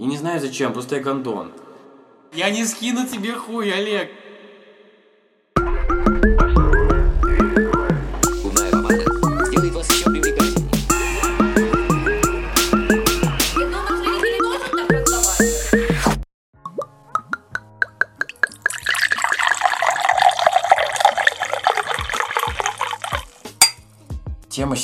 [0.00, 1.52] И не знаю зачем, просто я гондон.
[2.32, 4.10] Я не скину тебе хуй, Олег.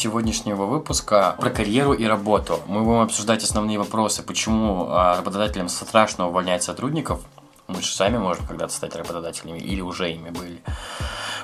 [0.06, 2.60] Сегодняшнего выпуска про карьеру и работу.
[2.68, 7.22] Мы будем обсуждать основные вопросы, почему а, работодателям страшно увольнять сотрудников.
[7.66, 10.62] Мы же сами можем когда-то стать работодателями или уже ими были.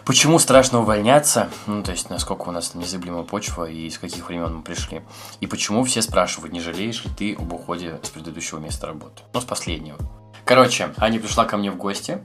[0.04, 1.48] Почему страшно увольняться?
[1.66, 5.02] Ну, то есть, насколько у нас незыблемая почва и с каких времен мы пришли.
[5.40, 9.22] И почему все спрашивают, не жалеешь ли ты об уходе с предыдущего места работы?
[9.34, 9.98] Ну, с последнего.
[10.44, 12.22] Короче, Аня пришла ко мне в гости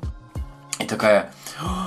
[0.79, 1.31] и такая,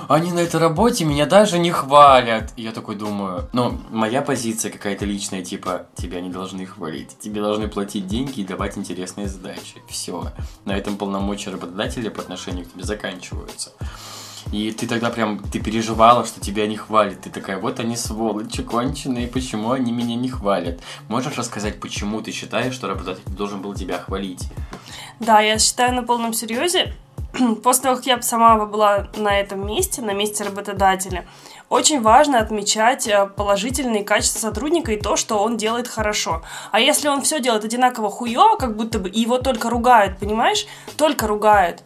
[0.09, 2.53] они на этой работе меня даже не хвалят.
[2.57, 7.17] И я такой думаю, ну, моя позиция какая-то личная, типа, тебя не должны хвалить.
[7.21, 9.83] Тебе должны платить деньги и давать интересные задачи.
[9.89, 10.33] Все.
[10.65, 13.71] На этом полномочия работодателя по отношению к тебе заканчиваются.
[14.53, 17.21] И ты тогда прям, ты переживала, что тебя не хвалят.
[17.21, 20.81] Ты такая, вот они сволочи конченые, почему они меня не хвалят?
[21.09, 24.49] Можешь рассказать, почему ты считаешь, что работодатель должен был тебя хвалить?
[25.21, 26.95] Да, я считаю на полном серьезе.
[27.63, 31.27] После того, как я сама была на этом месте, на месте работодателя,
[31.69, 36.43] очень важно отмечать э, положительные качества сотрудника и то, что он делает хорошо.
[36.73, 40.67] А если он все делает одинаково хуево, как будто бы его только ругают, понимаешь?
[40.97, 41.85] Только ругают.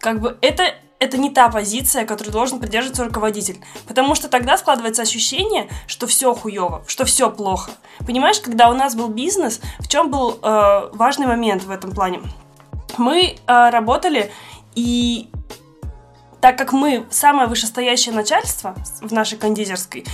[0.00, 3.58] Как бы это это не та позиция, которой должен придерживаться руководитель.
[3.86, 7.70] Потому что тогда складывается ощущение, что все хуево, что все плохо.
[8.06, 12.22] Понимаешь, когда у нас был бизнес, в чем был э, важный момент в этом плане?
[12.96, 14.32] Мы э, работали,
[14.76, 15.28] и
[16.40, 20.04] так как мы самое вышестоящее начальство в нашей кондитерской,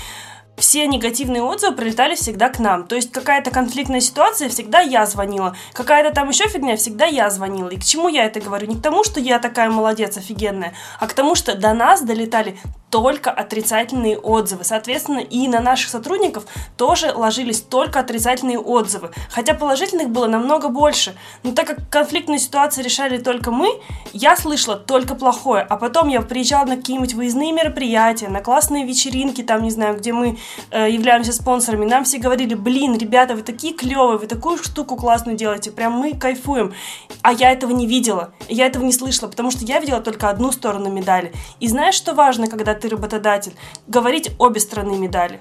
[0.57, 2.87] все негативные отзывы прилетали всегда к нам.
[2.87, 5.57] То есть какая-то конфликтная ситуация, всегда я звонила.
[5.73, 7.69] Какая-то там еще фигня, всегда я звонила.
[7.69, 8.69] И к чему я это говорю?
[8.69, 12.59] Не к тому, что я такая молодец, офигенная, а к тому, что до нас долетали
[12.93, 14.65] только отрицательные отзывы.
[14.65, 16.45] Соответственно, и на наших сотрудников
[16.77, 19.13] тоже ложились только отрицательные отзывы.
[19.31, 21.15] Хотя положительных было намного больше.
[21.43, 23.81] Но так как конфликтную ситуацию решали только мы,
[24.13, 25.63] я слышала только плохое.
[25.63, 30.13] А потом я приезжала на какие-нибудь выездные мероприятия, на классные вечеринки, там, не знаю, где
[30.13, 30.39] мы
[30.71, 31.87] э, являемся спонсорами.
[31.87, 36.13] Нам все говорили, блин, ребята, вы такие клевые, вы такую штуку классную делаете, прям мы
[36.13, 36.75] кайфуем.
[37.23, 40.53] А я этого не видела, я этого не слышала, потому что я видела только одну
[40.53, 41.33] сторону медали.
[41.59, 43.55] И знаешь, что важно, когда ты работодатель?
[43.87, 45.39] Говорить обе стороны медали.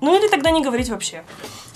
[0.00, 1.22] Ну или тогда не говорить вообще.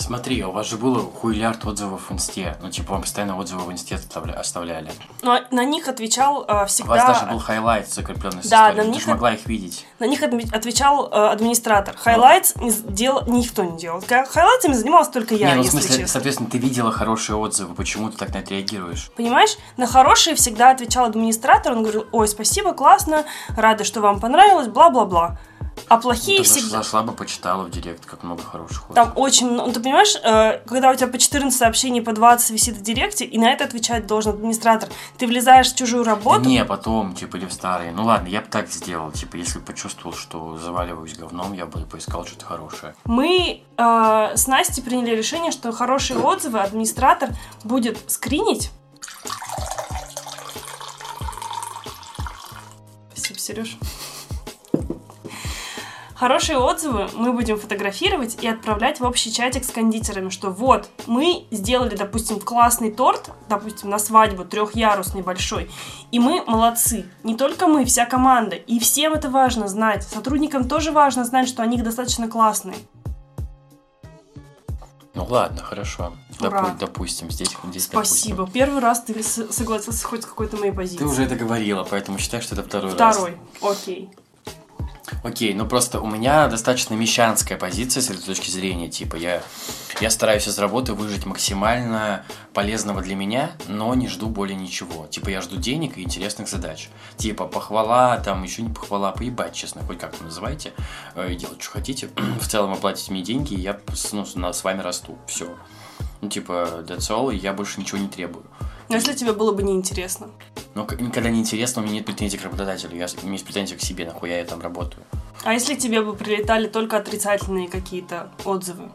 [0.06, 2.56] Смотри, у вас же было хуйлярд отзывов в инсте.
[2.62, 4.93] Ну, типа, вам постоянно отзывы в инсте оставля- оставляли.
[5.22, 6.94] Но на них отвечал э, У всегда...
[6.94, 8.77] вас даже был highlight закрепленный с Да, историей.
[8.77, 9.84] на Ты них же могла их видеть.
[9.99, 11.97] На них отвечал э, администратор.
[11.97, 13.25] Highlights не дел...
[13.27, 14.00] никто не делал.
[14.00, 16.06] Highlights ами занималась только я, не, ну, в смысле, честно.
[16.06, 17.75] соответственно, ты видела хорошие отзывы.
[17.75, 19.11] Почему ты так на это реагируешь?
[19.17, 21.73] Понимаешь, на хорошие всегда отвечал администратор.
[21.73, 23.25] Он говорил, ой, спасибо, классно,
[23.56, 25.38] рада, что вам понравилось, бла-бла-бла.
[25.88, 26.78] А плохие Ну, ты всегда...
[26.78, 29.69] зашла бы, почитала в директ, как много хороших Там очень много.
[29.69, 33.25] Ну, ты понимаешь, э, когда у тебя по 14 сообщений, по 20 висит в директе,
[33.25, 34.88] и на это отвечать должен администратор.
[35.19, 36.48] Ты влезаешь в чужую Да работу.
[36.48, 37.92] не, потом, типа, или в старые.
[37.92, 39.12] Ну ладно, я бы так сделал.
[39.12, 42.94] Типа, если почувствовал, что заваливаюсь говном, я бы поискал что-то хорошее.
[43.04, 43.82] Мы э,
[44.34, 47.31] с Настей приняли решение, что хорошие отзывы администратор
[47.62, 48.70] будет скринить.
[53.14, 53.78] Спасибо, Сереж.
[56.16, 61.44] Хорошие отзывы мы будем фотографировать и отправлять в общий чатик с кондитерами, что вот, мы
[61.50, 65.71] сделали, допустим, классный торт, допустим, на свадьбу, трехярусный большой,
[66.10, 67.05] и мы молодцы.
[67.22, 68.56] Не только мы, вся команда.
[68.56, 70.05] И всем это важно знать.
[70.05, 72.76] Сотрудникам тоже важно знать, что они достаточно классные.
[75.12, 76.15] Ну ладно, хорошо.
[76.41, 78.37] Допу- допустим, здесь, здесь Спасибо.
[78.38, 78.53] допустим.
[78.53, 80.99] Первый раз ты согласился хоть с какой-то моей позиции.
[80.99, 83.16] Ты уже это говорила, поэтому считай, что это второй, раз.
[83.16, 83.37] Второй.
[83.62, 84.10] Окей.
[85.22, 88.89] Окей, ну просто у меня достаточно мещанская позиция с этой точки зрения.
[88.89, 89.43] Типа, я,
[90.00, 95.06] я стараюсь из работы выжить максимально полезного для меня, но не жду более ничего.
[95.06, 96.88] Типа, я жду денег и интересных задач.
[97.17, 100.73] Типа, похвала, там, еще не похвала, поебать, честно, хоть как вы называете,
[101.14, 102.08] э, делать, что хотите.
[102.41, 103.79] В целом, оплатите мне деньги, и я
[104.12, 105.19] ну, с вами расту.
[105.26, 105.55] Все.
[106.20, 108.44] Ну, типа, that's all, и я больше ничего не требую.
[108.88, 110.29] Но если тебе было бы неинтересно.
[110.75, 113.75] Но к- никогда не интересно, у меня нет претензий к работодателю, я, у есть претензии
[113.75, 115.03] к себе, нахуя я там работаю.
[115.44, 118.91] А если тебе бы прилетали только отрицательные какие-то отзывы?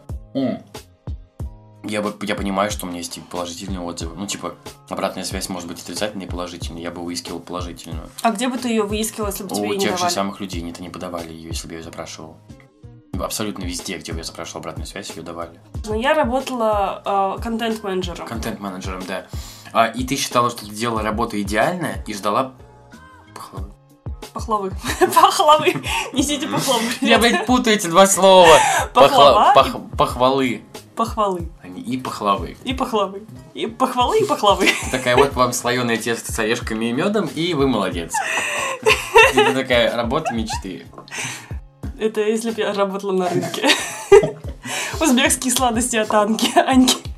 [1.84, 4.16] Я, бы, я понимаю, что у меня есть и положительные отзывы.
[4.16, 4.54] Ну, типа,
[4.90, 6.82] обратная связь может быть отрицательной и положительной.
[6.82, 8.08] Я бы выискивал положительную.
[8.22, 10.14] А где бы ты ее выискивал, если бы тебе У ее не тех же давали?
[10.14, 12.38] самых людей они-то не подавали ее, если бы я ее запрашивал.
[13.20, 15.60] Абсолютно везде, где бы я запрашивал обратную связь, ее давали.
[15.88, 18.28] Но я работала э, контент-менеджером.
[18.28, 19.26] Контент-менеджером, да.
[19.74, 22.54] А, и ты считала, что ты делала работу идеально и ждала
[23.34, 23.72] похвалы.
[24.34, 24.72] Пахлавы.
[25.14, 25.74] Пахлавы.
[26.14, 26.84] Несите пахлавы.
[27.02, 28.58] Я, блядь, путаю эти два слова.
[28.94, 29.54] Пахлава
[29.98, 30.62] Похвалы.
[30.96, 31.50] Похвалы.
[31.64, 32.58] Они и похлавы.
[32.64, 33.24] И пахлавы.
[33.54, 34.70] И похвалы, и пахлавы.
[34.92, 38.14] Такая вот вам слоеное тесто с орешками и медом, и вы молодец.
[39.34, 40.86] Это такая работа мечты.
[42.00, 43.70] Это если бы я работала на рынке.
[45.00, 46.52] Узбекские сладости от Анки.
[46.58, 47.11] Аньки.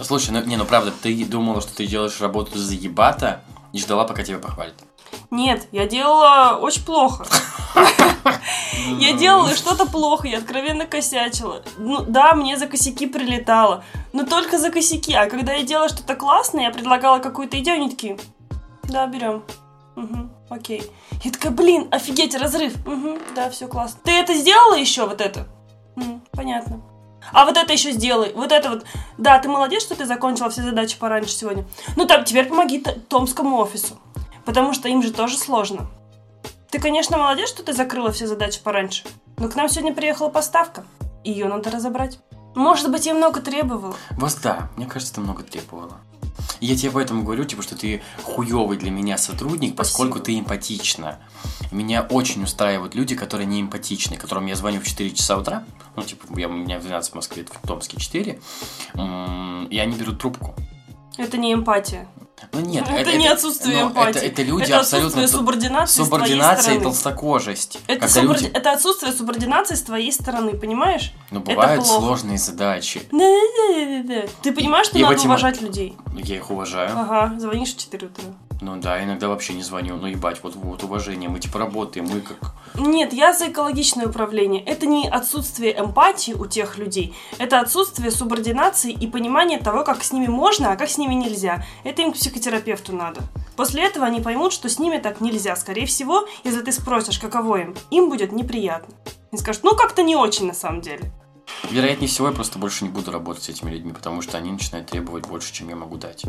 [0.00, 3.42] Слушай, ну, не, ну правда, ты думала, что ты делаешь работу заебата
[3.72, 4.74] и ждала, пока тебя похвалят.
[5.30, 7.26] Нет, я делала очень плохо.
[8.98, 11.62] Я делала что-то плохо, я откровенно косячила.
[11.76, 15.14] Ну да, мне за косяки прилетало, но только за косяки.
[15.14, 18.18] А когда я делала что-то классное, я предлагала какую-то идею, они такие,
[18.84, 19.44] да, берем.
[19.96, 20.90] Угу, окей.
[21.22, 22.74] Я такая, блин, офигеть, разрыв.
[22.86, 24.00] Угу, да, все классно.
[24.02, 25.46] Ты это сделала еще, вот это?
[25.96, 26.80] «М, понятно.
[27.32, 28.32] А вот это еще сделай.
[28.34, 28.84] Вот это вот.
[29.18, 31.64] Да, ты молодец, что ты закончила все задачи пораньше сегодня.
[31.96, 33.98] Ну, там, теперь помоги Томскому офису.
[34.44, 35.88] Потому что им же тоже сложно.
[36.70, 39.04] Ты, конечно, молодец, что ты закрыла все задачи пораньше.
[39.36, 40.84] Но к нам сегодня приехала поставка.
[41.22, 42.18] Ее надо разобрать.
[42.54, 43.96] Может быть, я много требовала.
[44.10, 45.98] Вот да, мне кажется, ты много требовала.
[46.60, 51.18] И Я тебе поэтому говорю, типа, что ты хуёвый для меня сотрудник, поскольку ты эмпатична.
[51.70, 55.64] Меня очень устраивают люди, которые не эмпатичны, которым я звоню в 4 часа утра,
[55.96, 58.40] ну, типа, я, у меня в 12 в Москве, в Томске 4,
[58.94, 60.54] м, и они берут трубку.
[61.16, 62.08] Это не эмпатия.
[62.52, 64.18] Ну нет, это, не отсутствие ну, эмпатии.
[64.18, 65.28] Это, это люди это абсолютно...
[65.28, 67.78] субординации, с твоей Субординация и толстокожесть.
[67.86, 68.46] Это, суборди- люди...
[68.52, 71.12] это отсутствие субординации с твоей стороны, понимаешь?
[71.30, 73.02] Ну, это бывают сложные задачи.
[73.10, 74.28] Да-да-да-да-да.
[74.42, 75.96] Ты понимаешь, что Я надо в эти мо- уважать людей?
[76.16, 76.90] Я их уважаю.
[76.98, 78.24] Ага, звонишь в 4 утра.
[78.62, 79.96] Ну да, иногда вообще не звоню.
[79.96, 81.28] Ну ебать, вот, вот уважение.
[81.28, 82.54] Мы типа работаем, мы как...
[82.76, 84.62] Нет, я за экологичное управление.
[84.62, 87.12] Это не отсутствие эмпатии у тех людей.
[87.38, 91.64] Это отсутствие субординации и понимания того, как с ними можно, а как с ними нельзя.
[91.82, 93.22] Это им к психотерапевту надо.
[93.56, 95.56] После этого они поймут, что с ними так нельзя.
[95.56, 98.94] Скорее всего, если ты спросишь, каково им, им будет неприятно.
[99.32, 101.10] Они скажут, ну как-то не очень на самом деле.
[101.68, 104.88] Вероятнее всего, я просто больше не буду работать с этими людьми, потому что они начинают
[104.88, 106.24] требовать больше, чем я могу дать.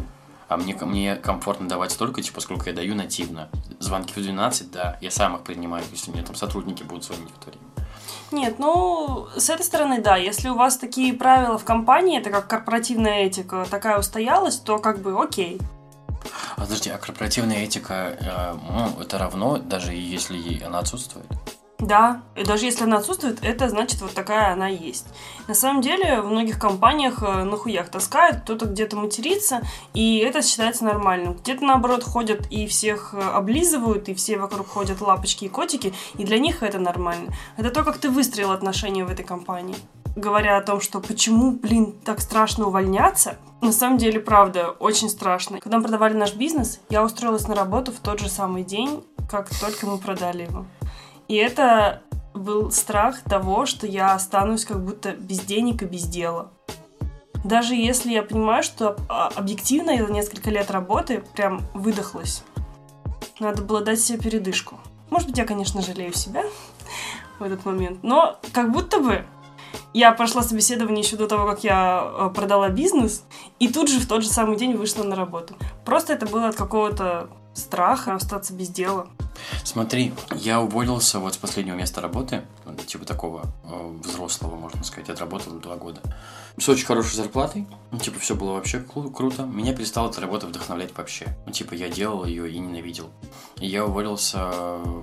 [0.54, 3.50] А мне, мне комфортно давать столько, типа, сколько я даю нативно.
[3.80, 7.42] Звонки в 12, да, я сам их принимаю, если мне там сотрудники будут звонить в
[7.42, 7.66] это время.
[8.32, 12.48] Нет, ну, с этой стороны, да, если у вас такие правила в компании, это как
[12.48, 15.60] корпоративная этика, такая устоялась, то как бы окей.
[16.56, 21.26] А подожди, а корпоративная этика, э, ну, это равно, даже если она отсутствует?
[21.80, 25.06] Да, и даже если она отсутствует, это значит вот такая она есть.
[25.48, 29.62] На самом деле в многих компаниях э, на хуях таскают, кто-то где-то матерится,
[29.94, 31.34] и это считается нормальным.
[31.34, 36.24] Где-то наоборот ходят и всех э, облизывают, и все вокруг ходят лапочки и котики, и
[36.24, 37.34] для них это нормально.
[37.58, 39.76] Это то, как ты выстроил отношения в этой компании.
[40.16, 45.60] Говоря о том, что почему, блин, так страшно увольняться, на самом деле, правда, очень страшно.
[45.60, 49.50] Когда мы продавали наш бизнес, я устроилась на работу в тот же самый день, как
[49.58, 50.66] только мы продали его.
[51.28, 52.02] И это
[52.34, 56.52] был страх того, что я останусь как будто без денег и без дела.
[57.44, 62.44] Даже если я понимаю, что а, объективно я за несколько лет работы прям выдохлась.
[63.40, 64.80] Надо было дать себе передышку.
[65.10, 66.44] Может быть, я, конечно, жалею себя
[67.40, 69.26] в этот момент, но как будто бы
[69.94, 73.24] я прошла собеседование еще до того, как я э, продала бизнес,
[73.60, 75.56] и тут же в тот же самый день вышла на работу.
[75.86, 79.08] Просто это было от какого-то страха остаться без дела.
[79.64, 85.10] Смотри, я уволился вот с последнего места работы, ну, типа такого э, взрослого, можно сказать,
[85.10, 86.02] отработал два года.
[86.58, 89.44] С очень хорошей зарплатой, ну, типа, все было вообще кру- круто.
[89.44, 91.36] Меня перестала эта работа вдохновлять вообще.
[91.46, 93.10] Ну, типа, я делал ее и ненавидел.
[93.60, 94.52] И я уволился,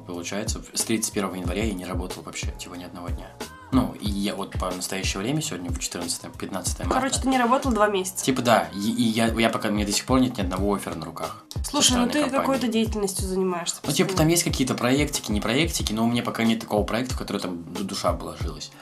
[0.07, 3.26] получается, с 31 января я не работал вообще, типа, ни одного дня.
[3.73, 6.85] Ну, и я вот по настоящее время, сегодня в 14-15 марта.
[6.89, 8.25] Короче, ты не работал два месяца.
[8.25, 10.95] Типа, да, и, и я, я пока, мне до сих пор нет ни одного оффера
[10.95, 11.45] на руках.
[11.65, 13.77] Слушай, ну ты какой-то деятельностью занимаешься.
[13.85, 17.15] Ну, типа, там есть какие-то проектики, не проектики, но у меня пока нет такого проекта,
[17.15, 18.73] в который там ду- душа вложилась.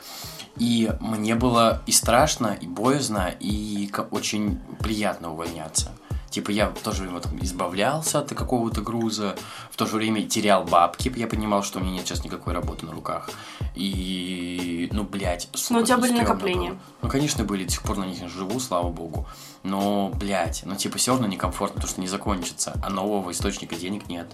[0.57, 5.92] И мне было и страшно, и боязно, и очень приятно увольняться.
[6.30, 9.35] Типа, я в то же время там избавлялся от какого-то груза,
[9.70, 12.85] в то же время терял бабки, я понимал, что у меня нет сейчас никакой работы
[12.85, 13.30] на руках.
[13.75, 16.70] И, ну, блядь, сука, Но у тебя были накопления.
[16.70, 16.78] было.
[17.02, 19.26] Ну, конечно, были, до сих пор на них живу, слава богу.
[19.62, 24.08] Но, блядь, ну, типа, все равно некомфортно, потому что не закончится, а нового источника денег
[24.08, 24.28] нет.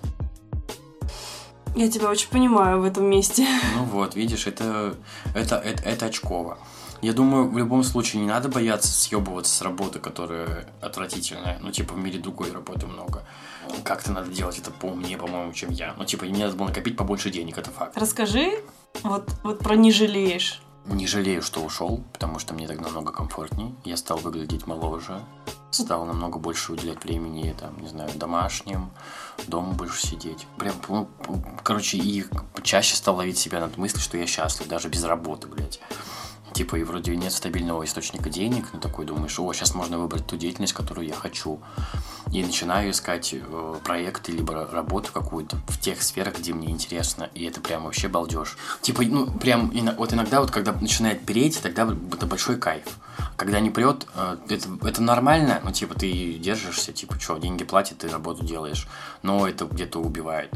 [1.76, 3.46] Я тебя очень понимаю в этом месте.
[3.74, 4.94] Ну вот, видишь, это,
[5.34, 6.58] это, это, это очково.
[7.04, 11.58] Я думаю, в любом случае не надо бояться съебываться с работы, которая отвратительная.
[11.60, 13.24] Ну, типа, в мире другой работы много.
[13.82, 15.92] Как-то надо делать это поумнее, по-моему, чем я.
[15.98, 17.94] Ну, типа, мне надо было накопить побольше денег, это факт.
[17.98, 18.64] Расскажи
[19.02, 20.62] вот, вот про не жалеешь.
[20.86, 23.74] Не жалею, что ушел, потому что мне так намного комфортней.
[23.84, 25.20] Я стал выглядеть моложе.
[25.72, 28.90] стал намного больше уделять времени, там, не знаю, домашним,
[29.46, 30.46] дома больше сидеть.
[30.56, 31.06] Прям, ну,
[31.62, 32.24] короче, и
[32.62, 35.80] чаще стал ловить себя над мыслью, что я счастлив, даже без работы, блядь.
[36.54, 40.36] Типа, и вроде нет стабильного источника денег, но такой думаешь, о, сейчас можно выбрать ту
[40.36, 41.60] деятельность, которую я хочу.
[42.32, 47.28] И начинаю искать э, проекты, либо ра- работу какую-то в тех сферах, где мне интересно.
[47.34, 48.56] И это прям вообще балдеж.
[48.82, 52.84] Типа, ну, прям, вот иногда вот, когда начинает переть, тогда это большой кайф.
[53.36, 57.98] Когда не прет, э, это, это нормально, ну, типа, ты держишься, типа, что, деньги платят,
[57.98, 58.86] ты работу делаешь.
[59.22, 60.52] Но это где-то убивает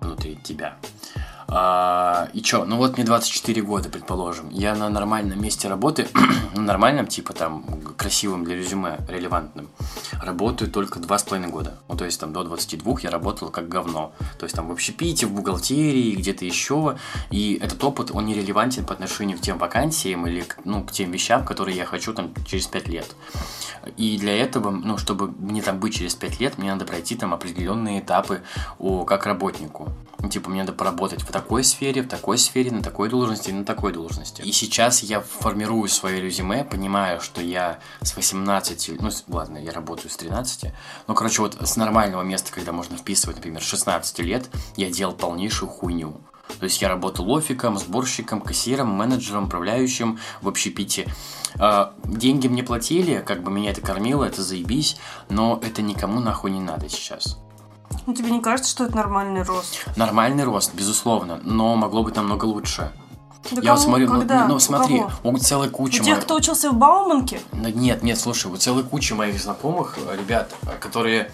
[0.00, 0.78] внутри тебя.
[1.50, 4.50] А, и чё, ну вот мне 24 года, предположим.
[4.50, 6.06] Я на нормальном месте работы,
[6.54, 7.64] ну, нормальном, типа там,
[7.96, 9.70] красивым для резюме, релевантным,
[10.22, 11.78] работаю только 2,5 года.
[11.88, 14.12] Ну, то есть там до 22 я работал как говно.
[14.38, 16.98] То есть там в общепите, в бухгалтерии, где-то еще.
[17.30, 21.10] И этот опыт, он не релевантен по отношению к тем вакансиям или ну, к тем
[21.10, 23.16] вещам, которые я хочу там через 5 лет.
[23.96, 27.32] И для этого, ну, чтобы мне там быть через 5 лет, мне надо пройти там
[27.32, 28.42] определенные этапы
[28.78, 29.88] о, как работнику.
[30.30, 33.92] Типа, мне надо поработать в такой сфере, в такой сфере, на такой должности, на такой
[33.92, 34.42] должности.
[34.42, 40.10] И сейчас я формирую свое резюме, понимаю, что я с 18, ну, ладно, я работаю
[40.10, 40.72] с 13,
[41.06, 45.70] но, короче, вот с нормального места, когда можно вписывать, например, 16 лет, я делал полнейшую
[45.70, 46.20] хуйню.
[46.58, 51.06] То есть я работал офиком, сборщиком, кассиром, менеджером, управляющим в общепите.
[51.58, 54.96] А, Деньги мне платили, как бы меня это кормило, это заебись,
[55.28, 57.38] но это никому нахуй не надо сейчас.
[58.06, 59.86] Ну, тебе не кажется, что это нормальный рост?
[59.96, 62.90] Нормальный рост, безусловно, но могло быть намного лучше.
[63.50, 64.46] Да я вот смотрю, ну, когда?
[64.46, 65.10] ну, У смотри, кого?
[65.22, 67.40] у целой У кучи тех, моих- кто учился в Бауманке?
[67.52, 71.30] Нет, нет, слушай, у целой кучи моих знакомых, э, ребят, э, которые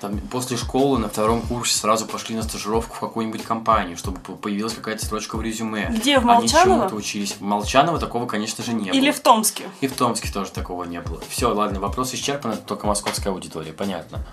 [0.00, 4.32] там после школы на втором курсе сразу пошли на стажировку в какую-нибудь компанию, чтобы по-
[4.32, 5.88] появилась какая-то строчка в резюме.
[5.90, 6.76] Где, в Они Молчаново?
[6.78, 7.32] чему-то учились.
[7.38, 9.12] В Молчаново такого, конечно же, не Или было.
[9.12, 9.64] в Томске?
[9.82, 11.20] И в Томске тоже такого не было.
[11.28, 14.24] Все, ладно, вопрос исчерпан, это только московская аудитория, понятно.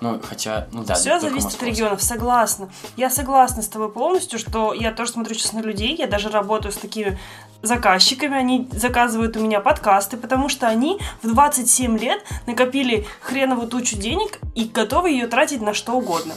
[0.00, 2.70] Ну, хотя, ну да, Все зависит от регионов, согласна.
[2.96, 6.72] Я согласна с тобой полностью, что я тоже смотрю сейчас на людей, я даже работаю
[6.72, 7.18] с такими
[7.62, 13.96] заказчиками, они заказывают у меня подкасты, потому что они в 27 лет накопили хреновую тучу
[13.96, 16.34] денег и готовы ее тратить на что угодно.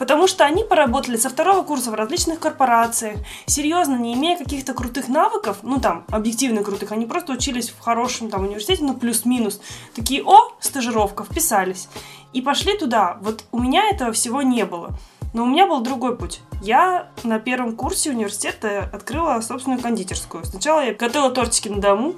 [0.00, 5.08] Потому что они поработали со второго курса в различных корпорациях, серьезно, не имея каких-то крутых
[5.08, 9.60] навыков, ну там, объективно крутых, они просто учились в хорошем там университете, ну плюс-минус.
[9.94, 11.90] Такие, о, стажировка, вписались.
[12.32, 13.18] И пошли туда.
[13.20, 14.92] Вот у меня этого всего не было.
[15.34, 16.40] Но у меня был другой путь.
[16.62, 20.46] Я на первом курсе университета открыла собственную кондитерскую.
[20.46, 22.14] Сначала я готовила тортики на дому,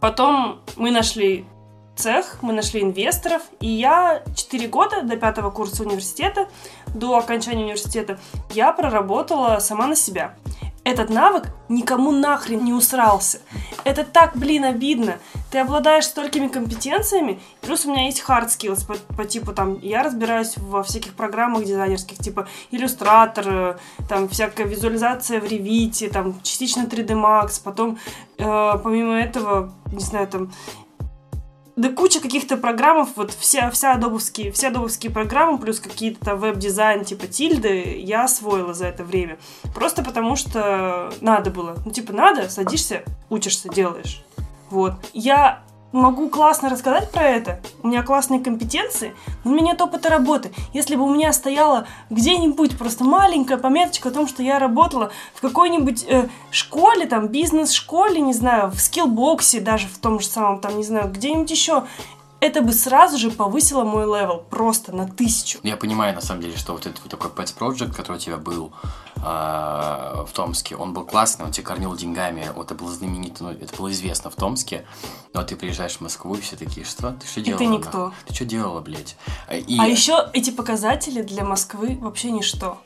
[0.00, 1.46] потом мы нашли
[1.98, 6.48] цех, мы нашли инвесторов, и я 4 года до пятого курса университета,
[6.94, 8.18] до окончания университета,
[8.50, 10.34] я проработала сама на себя.
[10.84, 13.40] Этот навык никому нахрен не усрался.
[13.84, 15.18] Это так, блин, обидно.
[15.50, 20.02] Ты обладаешь столькими компетенциями, плюс у меня есть hard skills по, по типу там, я
[20.02, 23.76] разбираюсь во всяких программах дизайнерских, типа иллюстратор, э,
[24.08, 27.98] там всякая визуализация в Revit, там частично 3D Max, потом
[28.38, 30.52] э, помимо этого, не знаю, там
[31.78, 37.04] да куча каких-то программов, вот вся, вся адобовские, все адобовские программы, плюс какие-то там веб-дизайн
[37.04, 39.38] типа тильды, я освоила за это время.
[39.74, 41.76] Просто потому что надо было.
[41.84, 44.24] Ну, типа, надо, садишься, учишься, делаешь.
[44.70, 44.94] Вот.
[45.12, 49.14] Я могу классно рассказать про это, у меня классные компетенции,
[49.44, 50.52] но у меня нет опыта работы.
[50.72, 55.40] Если бы у меня стояла где-нибудь просто маленькая пометочка о том, что я работала в
[55.40, 60.60] какой-нибудь э, школе, там, бизнес-школе, не знаю, в Skillbox е, даже в том же самом,
[60.60, 61.84] там, не знаю, где-нибудь еще,
[62.40, 65.58] это бы сразу же повысило мой level просто на тысячу.
[65.62, 68.36] Я понимаю, на самом деле, что вот этот вот такой Pets Project, который у тебя
[68.36, 68.72] был
[69.22, 73.50] а, в Томске, он был классный, он тебя кормил деньгами, вот это было знаменито, ну,
[73.50, 74.86] это было известно в Томске,
[75.34, 77.12] но ты приезжаешь в Москву, и все такие, что?
[77.12, 77.58] Ты что И делала?
[77.58, 77.98] ты никто.
[77.98, 78.16] нахуй?
[78.26, 79.16] Ты что делала, блядь?
[79.50, 82.78] И, А еще эти показатели для Москвы вообще ничто.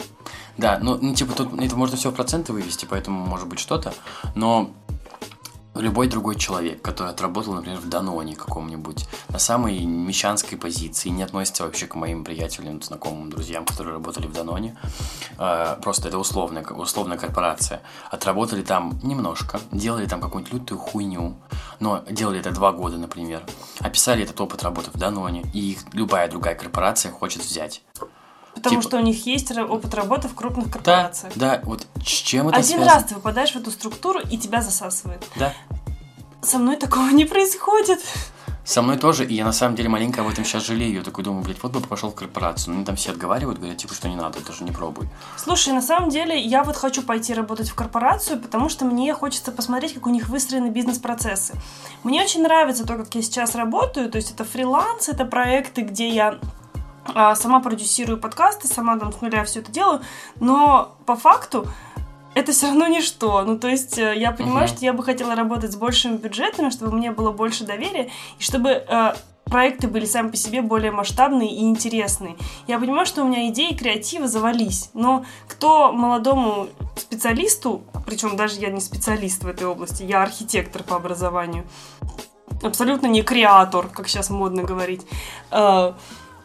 [0.56, 3.92] Да, ну, ну, типа, тут это можно все в проценты вывести, поэтому может быть что-то,
[4.35, 4.71] но
[5.75, 11.64] любой другой человек, который отработал, например, в Даноне каком-нибудь, на самой мещанской позиции, не относится
[11.64, 14.76] вообще к моим приятелям, знакомым, друзьям, которые работали в Даноне,
[15.38, 21.37] э, просто это условная, условная корпорация, отработали там немножко, делали там какую-нибудь лютую хуйню,
[21.81, 23.43] но делали это два года, например,
[23.81, 27.83] описали этот опыт работы в Даноне, и их любая другая корпорация хочет взять.
[28.54, 31.32] Потому Типа- что у них есть опыт работы в крупных Да, корпорациях.
[31.37, 32.94] да, вот с чем это Один связано?
[32.94, 35.25] раз ты попадаешь в эту структуру, и тебя засасывает.
[35.37, 35.52] Да.
[36.42, 38.00] Со мной такого не происходит.
[38.64, 40.94] Со мной тоже, и я на самом деле маленько об этом сейчас жалею.
[40.99, 42.71] Я такой думаю, блядь, вот бы пошел в корпорацию.
[42.71, 45.09] Но мне там все отговаривают, говорят, типа, что не надо, даже не пробуй.
[45.37, 49.50] Слушай, на самом деле, я вот хочу пойти работать в корпорацию, потому что мне хочется
[49.50, 51.54] посмотреть, как у них выстроены бизнес-процессы.
[52.04, 56.09] Мне очень нравится то, как я сейчас работаю, то есть это фриланс, это проекты, где
[56.11, 56.38] я
[57.35, 60.00] сама продюсирую подкасты, сама там с нуля все это делаю,
[60.40, 61.66] но по факту
[62.35, 63.42] это все равно ничто.
[63.42, 64.76] Ну, то есть э, я понимаю, Мгм.
[64.76, 68.71] что я бы хотела работать с большими бюджетами, чтобы мне было больше доверия, и чтобы
[68.71, 72.37] э, проекты были сами по себе более масштабные и интересные.
[72.66, 78.71] Я понимаю, что у меня идеи креатива завались, но кто молодому специалисту, причем даже я
[78.71, 81.64] не специалист в этой области, я архитектор по образованию,
[82.62, 85.02] абсолютно не креатор, как сейчас модно говорить,
[85.50, 85.92] э,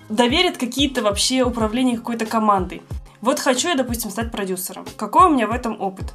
[0.10, 2.82] доверит какие-то вообще управления какой-то командой.
[3.22, 4.86] Вот хочу я, допустим, стать продюсером.
[4.96, 6.14] Какой у меня в этом опыт?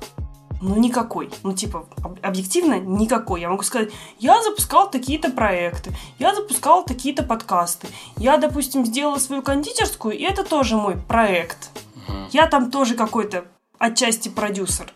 [0.60, 1.28] Ну, никакой.
[1.42, 3.40] Ну, типа, об- объективно, никакой.
[3.40, 9.42] Я могу сказать, я запускал такие-то проекты, я запускал такие-то подкасты, я, допустим, сделала свою
[9.42, 11.70] кондитерскую, и это тоже мой проект.
[12.30, 13.44] Я там тоже какой-то
[13.78, 14.92] отчасти продюсер.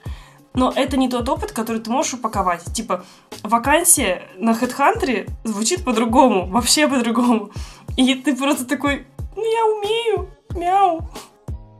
[0.56, 2.64] Но это не тот опыт, который ты можешь упаковать.
[2.72, 3.04] Типа,
[3.42, 7.50] вакансия на HeadHunter звучит по-другому, вообще по-другому.
[7.96, 11.08] И ты просто такой, ну я умею, мяу.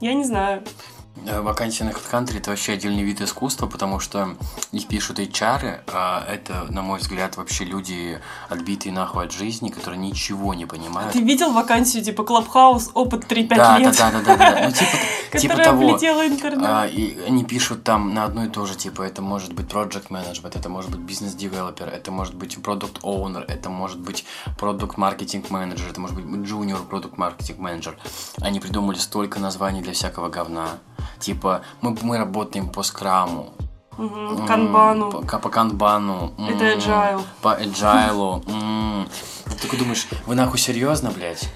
[0.01, 0.63] Я не знаю.
[1.27, 4.37] Э, Вакансия на HeadHunter это вообще отдельный вид искусства, потому что
[4.73, 9.99] их пишут HR, а это, на мой взгляд, вообще люди отбитые нахуй от жизни, которые
[9.99, 11.13] ничего не понимают.
[11.13, 13.97] Ты видел вакансию типа Клабхаус, опыт 3-5 да, да, лет?
[13.97, 14.61] да, да, да, да.
[14.67, 16.27] Ну, типа, типа того.
[16.27, 16.69] интернет.
[16.69, 20.09] А, и они пишут там на одно и то же, типа, это может быть project
[20.09, 24.25] management, это может быть бизнес-девелопер, это может быть product owner, это может быть
[24.59, 27.95] product marketing manager, это может быть junior product marketing manager.
[28.41, 30.79] Они придумали столько названий для всякого говна.
[31.19, 33.53] Типа, мы, мы работаем по скраму,
[33.99, 35.11] м, Канбану.
[35.11, 36.35] По, по канбану.
[36.39, 37.23] Это agile.
[37.43, 38.43] По agile.
[38.51, 39.09] м.
[39.47, 41.49] Ты такой думаешь, вы нахуй серьезно, блядь?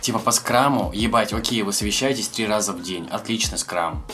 [0.00, 4.04] Типа по скраму, ебать, окей, вы совещаетесь три раза в день, отлично скрам.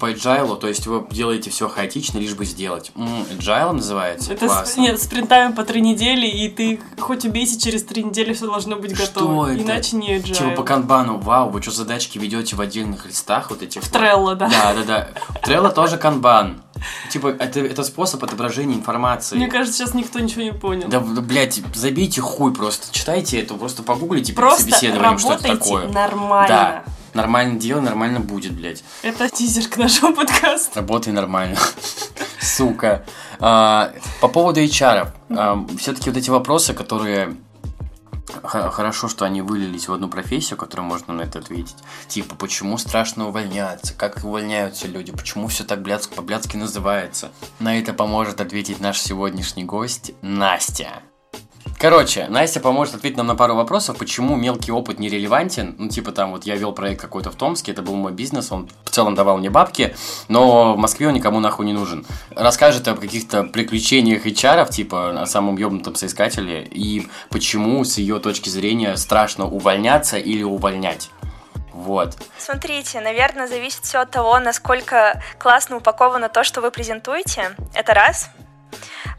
[0.00, 2.90] По agile, то есть вы делаете все хаотично, лишь бы сделать.
[2.96, 4.32] М, agile называется?
[4.32, 8.46] Это с, нет, спринтами по три недели, и ты хоть убейся, через три недели все
[8.46, 9.52] должно быть Что готово.
[9.52, 9.62] это?
[9.62, 10.32] Иначе не agile.
[10.34, 13.82] Типа по канбану, вау, вы что задачки ведете в отдельных листах вот этих?
[13.82, 14.48] В Trello, да.
[14.48, 15.08] Да, да, да.
[15.42, 16.62] Trello тоже канбан.
[17.10, 19.36] Типа, это, это способ отображения информации.
[19.36, 20.88] Мне кажется, сейчас никто ничего не понял.
[20.88, 22.86] Да, да, блядь, забейте хуй просто.
[22.90, 25.88] Читайте это, просто погуглите Просто собеседованием, что это такое.
[25.88, 26.48] нормально.
[26.48, 28.82] Да, нормально делай, нормально будет, блядь.
[29.02, 30.72] Это тизер к нашему подкасту.
[30.74, 31.56] Работай нормально.
[32.40, 33.04] Сука.
[33.38, 35.08] А, По поводу HR.
[35.78, 37.36] Все-таки вот эти вопросы, которые
[38.42, 41.74] Хорошо, что они вылились в одну профессию, которую можно на это ответить.
[42.06, 43.92] Типа, почему страшно увольняться?
[43.92, 45.10] Как увольняются люди?
[45.10, 47.30] Почему все так блядск- по-блядски называется?
[47.58, 51.02] На это поможет ответить наш сегодняшний гость Настя.
[51.80, 55.76] Короче, Настя поможет ответить нам на пару вопросов, почему мелкий опыт нерелевантен.
[55.78, 58.68] Ну, типа там, вот я вел проект какой-то в Томске, это был мой бизнес, он
[58.84, 59.96] в целом давал мне бабки,
[60.28, 62.04] но в Москве он никому нахуй не нужен.
[62.36, 68.50] Расскажет об каких-то приключениях HR, типа о самом ёбнутом соискателе, и почему, с ее точки
[68.50, 71.08] зрения, страшно увольняться или увольнять.
[71.72, 72.14] Вот.
[72.36, 77.56] Смотрите, наверное, зависит все от того, насколько классно упаковано то, что вы презентуете.
[77.72, 78.28] Это раз.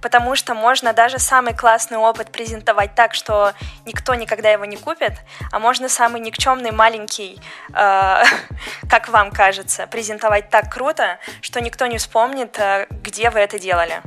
[0.01, 3.53] Потому что можно даже самый классный опыт презентовать так, что
[3.85, 5.13] никто никогда его не купит,
[5.51, 7.39] а можно самый никчемный маленький,
[7.73, 8.23] э,
[8.89, 14.01] как вам кажется, презентовать так круто, что никто не вспомнит, э, где вы это делали.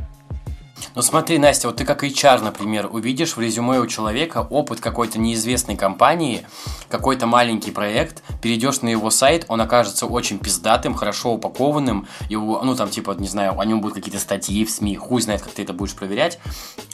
[0.94, 5.18] Ну смотри, Настя, вот ты как HR, например, увидишь в резюме у человека опыт какой-то
[5.18, 6.46] неизвестной компании,
[6.88, 12.62] какой-то маленький проект, перейдешь на его сайт, он окажется очень пиздатым, хорошо упакованным, и, у-
[12.62, 15.52] ну там типа, не знаю, о нем будут какие-то статьи в СМИ, хуй знает, как
[15.52, 16.38] ты это будешь проверять.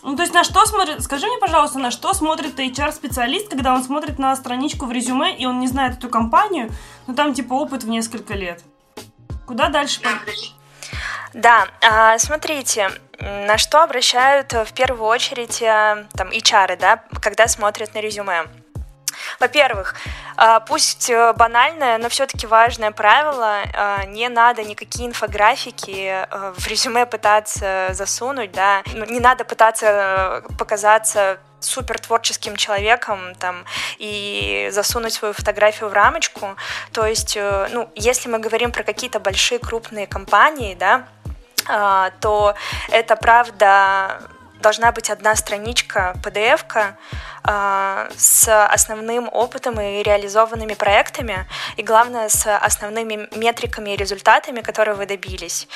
[0.03, 3.85] Ну, то есть на что смотрит, скажи мне, пожалуйста, на что смотрит HR-специалист, когда он
[3.85, 6.71] смотрит на страничку в резюме, и он не знает эту компанию,
[7.07, 8.63] ну, там, типа, опыт в несколько лет.
[9.47, 10.01] Куда дальше?
[10.01, 10.53] пойти?
[11.33, 12.91] Да, а, смотрите,
[13.21, 18.47] на что обращают э, в первую очередь э, там HR, да, когда смотрят на резюме.
[19.39, 19.95] Во-первых,
[20.37, 27.07] а, пусть э, банальное, но все-таки важное правило, а, не надо никакие инфографики в резюме
[27.07, 33.67] пытаться засунуть, да, Ну, не надо пытаться показаться супер творческим человеком там
[33.99, 36.57] и засунуть свою фотографию в рамочку.
[36.91, 41.07] То есть, ну, если мы говорим про какие-то большие крупные компании, да,
[42.21, 42.55] то
[42.91, 44.21] это правда
[44.61, 46.97] должна быть одна страничка PDF-ка
[47.45, 51.47] э, с основным опытом и реализованными проектами,
[51.77, 55.69] и главное, с основными метриками и результатами, которые вы добились,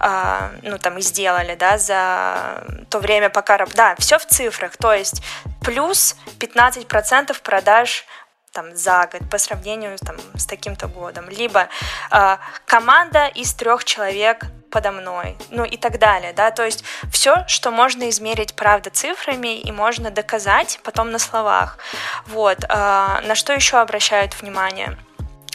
[0.00, 3.64] э, ну, там, и сделали, да, за то время, пока...
[3.74, 5.22] Да, все в цифрах, то есть
[5.62, 8.04] плюс 15% продаж
[8.52, 11.28] там, за год по сравнению там, с таким-то годом.
[11.28, 11.68] Либо
[12.10, 12.36] э,
[12.66, 17.70] команда из трех человек подо мной, ну и так далее, да, то есть все, что
[17.70, 21.78] можно измерить, правда, цифрами и можно доказать потом на словах.
[22.26, 24.98] Вот, э, на что еще обращают внимание?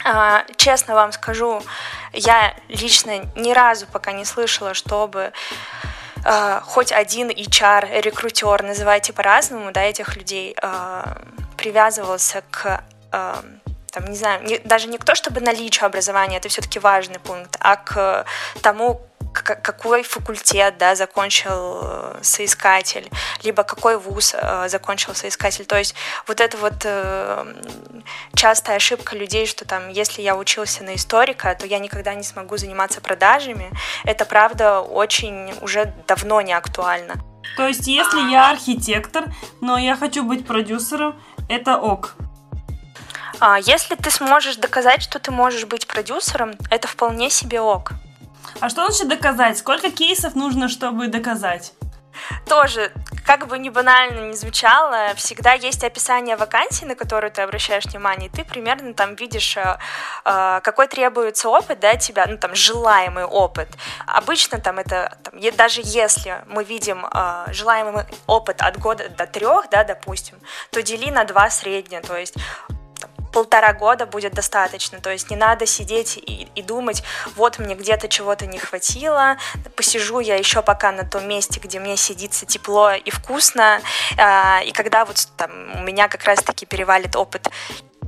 [0.03, 1.61] А, честно вам скажу,
[2.13, 5.33] я лично ни разу пока не слышала, чтобы
[6.23, 11.21] а, хоть один HR, рекрутер, называйте по-разному, да, этих людей, а,
[11.67, 13.43] привязывался к а,
[13.91, 17.57] там, не знаю, не- даже не к то, чтобы наличию образования, это все-таки важный пункт,
[17.59, 18.25] а к
[18.61, 19.01] тому,
[19.33, 23.09] к- какой факультет да, закончил э, соискатель,
[23.43, 25.65] либо какой вуз э, закончил соискатель.
[25.65, 25.95] То есть
[26.27, 27.53] вот это вот э,
[28.35, 32.55] частая ошибка людей, что там, если я учился на историка, то я никогда не смогу
[32.57, 33.71] заниматься продажами,
[34.05, 37.15] это правда очень уже давно не актуально.
[37.55, 39.25] То есть, если я архитектор,
[39.61, 42.15] но я хочу быть продюсером, это ок.
[43.39, 47.93] А если ты сможешь доказать, что ты можешь быть продюсером, это вполне себе ок.
[48.59, 49.57] А что значит доказать?
[49.57, 51.73] Сколько кейсов нужно, чтобы доказать?
[52.45, 52.91] Тоже,
[53.25, 58.29] как бы ни банально ни звучало, всегда есть описание вакансии, на которую ты обращаешь внимание,
[58.29, 59.77] и ты примерно там видишь, э,
[60.25, 63.69] э, какой требуется опыт, да, тебя, ну, там, желаемый опыт.
[64.05, 69.69] Обычно там это, там, даже если мы видим э, желаемый опыт от года до трех,
[69.69, 70.37] да, допустим,
[70.71, 72.35] то дели на два среднее, то есть
[73.37, 77.03] полтора года будет достаточно, то есть не надо сидеть и, и думать,
[77.35, 79.37] вот мне где-то чего-то не хватило,
[79.75, 83.79] посижу я еще пока на том месте, где мне сидится тепло и вкусно,
[84.17, 87.47] а, и когда вот там у меня как раз-таки перевалит опыт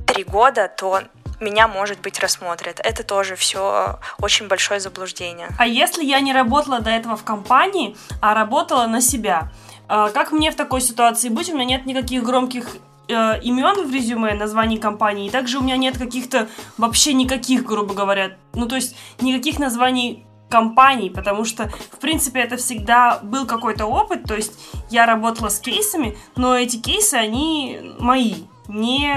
[0.04, 1.00] три года, то
[1.38, 2.80] меня, может быть, рассмотрят.
[2.82, 5.48] Это тоже все очень большое заблуждение.
[5.58, 9.52] А если я не работала до этого в компании, а работала на себя,
[9.88, 11.48] э, как мне в такой ситуации быть?
[11.50, 12.66] У меня нет никаких громких
[13.10, 17.94] э, имен в резюме, названий компании, и также у меня нет каких-то, вообще никаких, грубо
[17.94, 23.86] говоря, ну то есть никаких названий компаний, потому что, в принципе, это всегда был какой-то
[23.86, 24.52] опыт, то есть
[24.90, 28.34] я работала с кейсами, но эти кейсы, они мои,
[28.68, 29.14] не,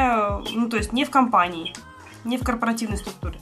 [0.54, 1.74] ну то есть не в компании,
[2.24, 3.40] не в корпоративной структуре.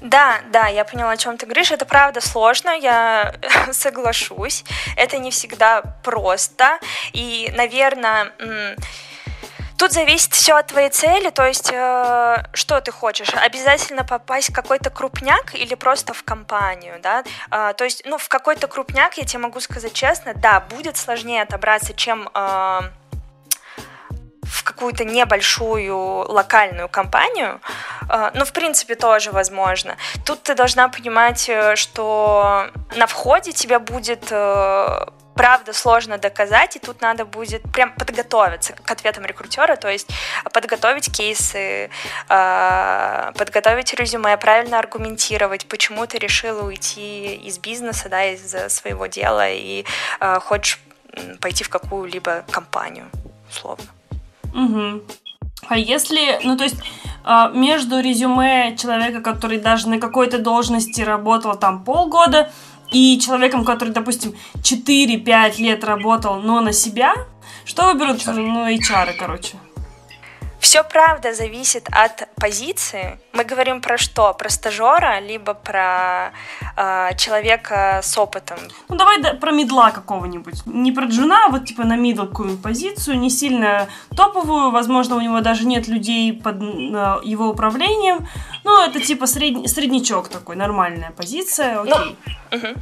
[0.00, 1.72] Да, да, я поняла, о чем ты говоришь.
[1.72, 3.34] Это правда сложно, я
[3.72, 4.64] соглашусь.
[4.96, 6.78] Это не всегда просто.
[7.12, 8.32] И, наверное,
[9.76, 11.30] тут зависит все от твоей цели.
[11.30, 13.32] То есть, э, что ты хочешь?
[13.34, 17.24] Обязательно попасть в какой-то крупняк или просто в компанию, да?
[17.50, 21.42] А, то есть, ну, в какой-то крупняк, я тебе могу сказать честно, да, будет сложнее
[21.42, 22.28] отобраться, чем...
[22.34, 22.80] э,
[24.46, 27.60] в какую-то небольшую локальную компанию,
[28.08, 29.96] э, ну, в принципе, тоже возможно.
[30.24, 36.78] Тут ты должна понимать, э, что на входе тебе будет э, правда сложно доказать, и
[36.78, 40.08] тут надо будет прям подготовиться к ответам рекрутера, то есть
[40.52, 41.90] подготовить кейсы,
[42.28, 49.06] э, подготовить резюме, правильно аргументировать, почему ты решила уйти из бизнеса, да, из э, своего
[49.06, 49.84] дела и
[50.20, 50.80] э, хочешь
[51.40, 53.06] пойти в какую-либо компанию,
[53.50, 53.86] условно.
[54.54, 55.02] Угу.
[55.68, 56.76] А если, ну то есть
[57.24, 62.50] а, между резюме человека, который даже на какой-то должности работал там полгода,
[62.90, 67.14] и человеком, который, допустим, 4-5 лет работал, но на себя,
[67.64, 69.56] что выберут, ну, HR, короче?
[70.58, 73.18] Все правда зависит от позиции.
[73.32, 74.34] Мы говорим про что?
[74.34, 76.32] Про стажера, либо про
[76.76, 78.58] э, человека с опытом.
[78.88, 80.66] Ну, давай да- про медла какого-нибудь.
[80.66, 85.20] Не про джуна, а вот типа на мидл какую-нибудь позицию, не сильно топовую, возможно, у
[85.20, 88.26] него даже нет людей под э, его управлением.
[88.64, 92.16] Ну, это типа средний, среднячок такой, нормальная позиция, окей.
[92.50, 92.74] Мгм.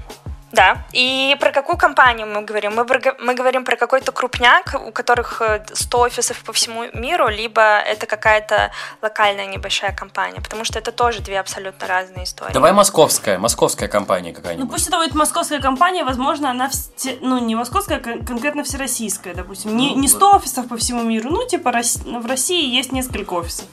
[0.54, 0.84] Да.
[0.92, 2.74] И про какую компанию мы говорим?
[2.74, 2.86] Мы,
[3.18, 8.06] мы говорим про какой-то крупняк, у которых э, 100 офисов по всему миру, либо это
[8.06, 8.70] какая-то
[9.02, 12.52] локальная небольшая компания, потому что это тоже две абсолютно разные истории.
[12.52, 14.70] Давай московская, московская компания Ну, какая-нибудь.
[14.70, 19.34] пусть это будет московская компания, возможно, она, все- ну, не московская, а кон- конкретно всероссийская,
[19.34, 19.76] допустим.
[19.76, 21.72] Не, Ну, не 100 офисов по всему миру, ну, типа,
[22.04, 23.66] ну, в России есть несколько офисов.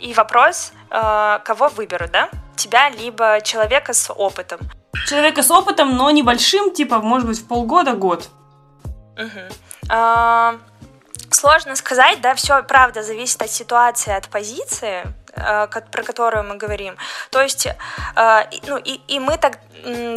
[0.00, 2.28] И вопрос, э, кого выберут, да?
[2.56, 4.58] Тебя, либо человека с опытом.
[5.06, 8.28] Человека с опытом, но небольшим, типа, может быть, в полгода-год.
[9.88, 10.58] А,
[11.32, 15.02] Сложно сказать, да, все правда зависит от ситуации, от позиции,
[15.34, 16.96] э, про которую мы говорим.
[17.30, 19.58] То есть, э, ну, и, и мы так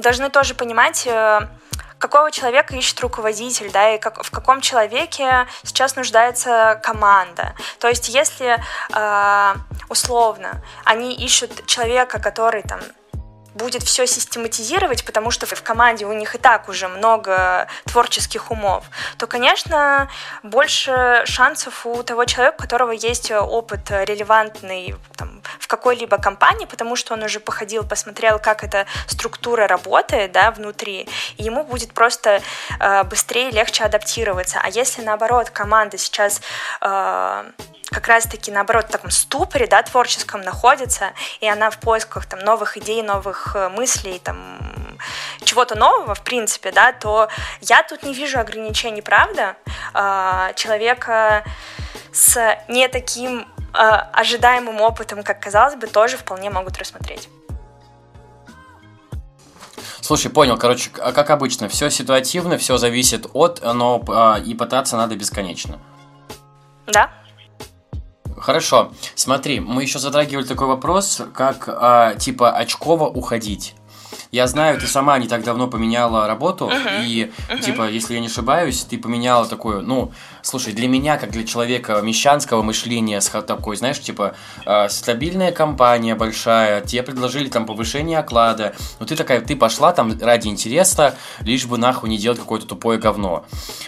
[0.01, 1.39] должны тоже понимать, э,
[1.99, 7.55] какого человека ищет руководитель, да, и как, в каком человеке сейчас нуждается команда.
[7.79, 8.61] То есть, если
[9.89, 12.79] условно они ищут человека, который там
[13.55, 18.83] будет все систематизировать, потому что в команде у них и так уже много творческих умов,
[19.17, 20.09] то, конечно,
[20.43, 26.95] больше шансов у того человека, у которого есть опыт релевантный там, в какой-либо компании, потому
[26.95, 32.41] что он уже походил, посмотрел, как эта структура работает да, внутри, и ему будет просто
[32.79, 34.59] э, быстрее, легче адаптироваться.
[34.61, 36.41] А если, наоборот, команда сейчас
[36.81, 37.43] э,
[37.95, 42.77] как раз-таки, наоборот, в таком ступоре, да, творческом находится, и она в поисках там новых
[42.77, 44.97] идей, новых э, мыслей, там,
[45.43, 47.27] чего-то нового, в принципе, да, то
[47.61, 49.55] я тут не вижу ограничений, правда,
[49.93, 51.43] а, человека
[52.11, 57.29] с не таким а, ожидаемым опытом, как казалось бы, тоже вполне могут рассмотреть.
[60.01, 65.15] Слушай, понял, короче, как обычно, все ситуативно, все зависит от, но а, и пытаться надо
[65.15, 65.79] бесконечно.
[66.85, 67.09] Да,
[68.49, 73.73] Хорошо, смотри, мы еще затрагивали такой вопрос, как а, типа очково уходить.
[74.31, 77.01] Я знаю, ты сама не так давно поменяла работу, Мгм.
[77.01, 77.59] и, Мгм.
[77.61, 80.11] типа, если я не ошибаюсь, ты поменяла такую, ну,
[80.45, 86.15] слушай, для меня, как для человека мещанского мышления, с такой, знаешь, типа, э, стабильная компания
[86.15, 91.65] большая, тебе предложили там повышение оклада, но ты такая, ты пошла там ради интереса, лишь
[91.65, 93.45] бы нахуй не делать какое-то тупое говно.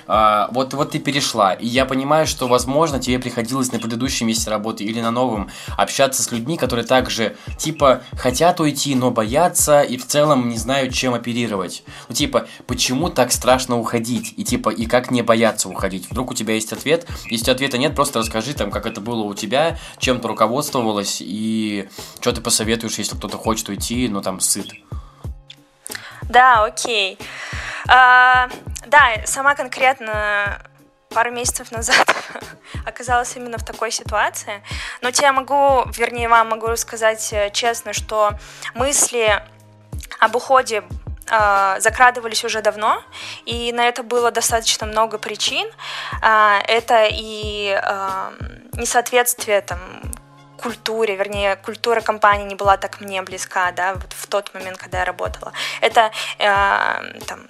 [0.07, 4.49] А, вот, вот ты перешла, и я понимаю, что, возможно, тебе приходилось на предыдущем месте
[4.49, 9.97] работы или на новом общаться с людьми, которые также, типа, хотят уйти, но боятся, и
[9.97, 11.83] в целом не знают, чем оперировать.
[12.09, 14.33] Ну, типа, почему так страшно уходить?
[14.37, 16.09] И, типа, и как не бояться уходить?
[16.09, 17.07] Вдруг у тебя есть ответ?
[17.25, 21.89] Если ответа нет, просто расскажи, там, как это было у тебя, чем ты руководствовалась, и
[22.19, 24.67] что ты посоветуешь, если кто-то хочет уйти, но там сыт.
[26.23, 27.17] Да, окей.
[27.87, 28.49] А,
[28.85, 30.61] да, сама конкретно
[31.09, 32.05] пару месяцев назад
[32.85, 34.61] оказалась именно в такой ситуации.
[35.01, 38.31] Но тебе могу, вернее, вам могу сказать э, честно, что
[38.75, 39.41] мысли
[40.19, 40.83] об уходе
[41.79, 43.01] закрадывались уже давно,
[43.45, 45.67] и на это было достаточно много причин.
[46.21, 48.33] А, Это и а,
[48.73, 49.79] несоответствие там
[50.57, 54.99] культуре, вернее, культура компании не была так мне близка, да, вот в тот момент, когда
[54.99, 55.53] я работала.
[55.81, 57.47] Это э, там,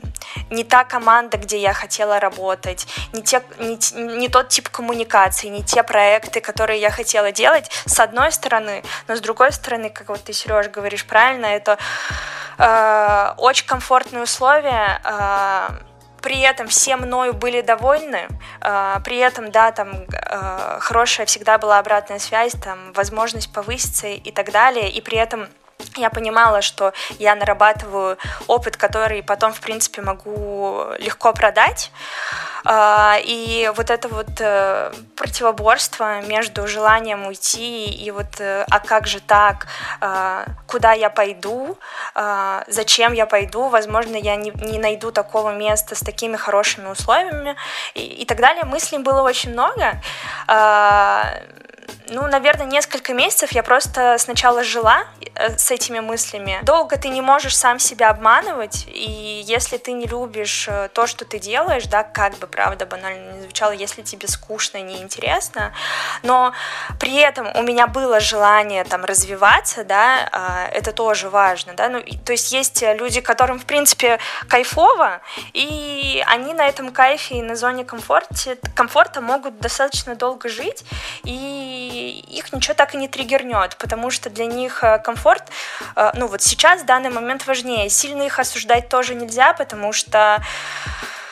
[0.49, 3.77] не та команда, где я хотела работать, не, те, не,
[4.17, 9.15] не тот тип коммуникации, не те проекты, которые я хотела делать, с одной стороны, но
[9.15, 11.77] с другой стороны, как вот ты, Сереж, говоришь правильно, это
[12.57, 15.69] э, очень комфортные условия, э,
[16.21, 18.27] при этом все мною были довольны,
[18.61, 24.31] э, при этом, да, там э, хорошая всегда была обратная связь, там возможность повыситься и
[24.31, 25.47] так далее, и при этом
[25.95, 31.91] я понимала, что я нарабатываю опыт, который потом, в принципе, могу легко продать.
[32.69, 39.07] А, И вот это вот э, противоборство между желанием уйти и вот э, а как
[39.07, 39.67] же так,
[40.01, 41.77] а, куда я пойду,
[42.13, 47.55] а, зачем я пойду, возможно, я не, не найду такого места с такими хорошими условиями
[47.93, 48.65] и, и так далее.
[48.65, 50.01] Мыслей было очень много.
[52.09, 55.03] Ну, наверное, несколько месяцев я просто сначала жила
[55.35, 56.59] э, с этими мыслями.
[56.63, 61.25] Долго ты не можешь сам себя обманывать, и если ты не любишь э, то, что
[61.25, 65.73] ты делаешь, да, как бы, правда, банально не звучало, если тебе скучно, неинтересно,
[66.23, 66.53] но
[66.99, 72.01] при этом у меня было желание там развиваться, да, а, это тоже важно, да, ну,
[72.25, 75.21] то есть есть э, люди, которым, в принципе, кайфово,
[75.53, 80.85] и они на этом кайфе и на зоне комфорте, комфорта могут достаточно долго жить,
[81.23, 85.43] и их ничего так и не триггернет, потому что для них э, комфорт,
[85.95, 87.89] э, ну вот сейчас, в данный момент важнее.
[87.89, 90.43] Сильно их осуждать тоже нельзя, потому что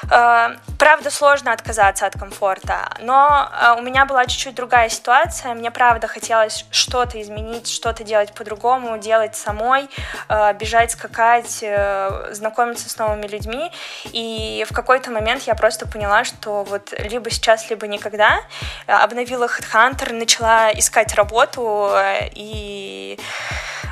[0.07, 5.53] Правда, сложно отказаться от комфорта, но э, у меня была чуть-чуть другая ситуация.
[5.53, 9.89] Мне, правда, хотелось что-то изменить, что-то делать по-другому, делать самой,
[10.27, 13.71] э, бежать, скакать, э, знакомиться с новыми людьми.
[14.11, 18.41] И в какой-то момент я просто поняла, что вот либо сейчас, либо никогда.
[18.87, 23.17] Э, Обновила HeadHunter, начала искать работу э, и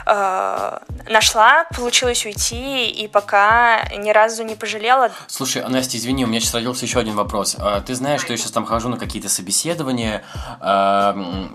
[0.05, 5.11] э, нашла, получилось уйти, и пока ни разу не пожалела.
[5.27, 7.55] Слушай, а, Настя, извини, у меня сейчас родился еще один вопрос.
[7.57, 10.23] А, Ты знаешь, что я сейчас там хожу на какие-то собеседования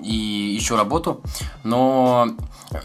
[0.02, 1.20] и ищу работу,
[1.64, 2.28] но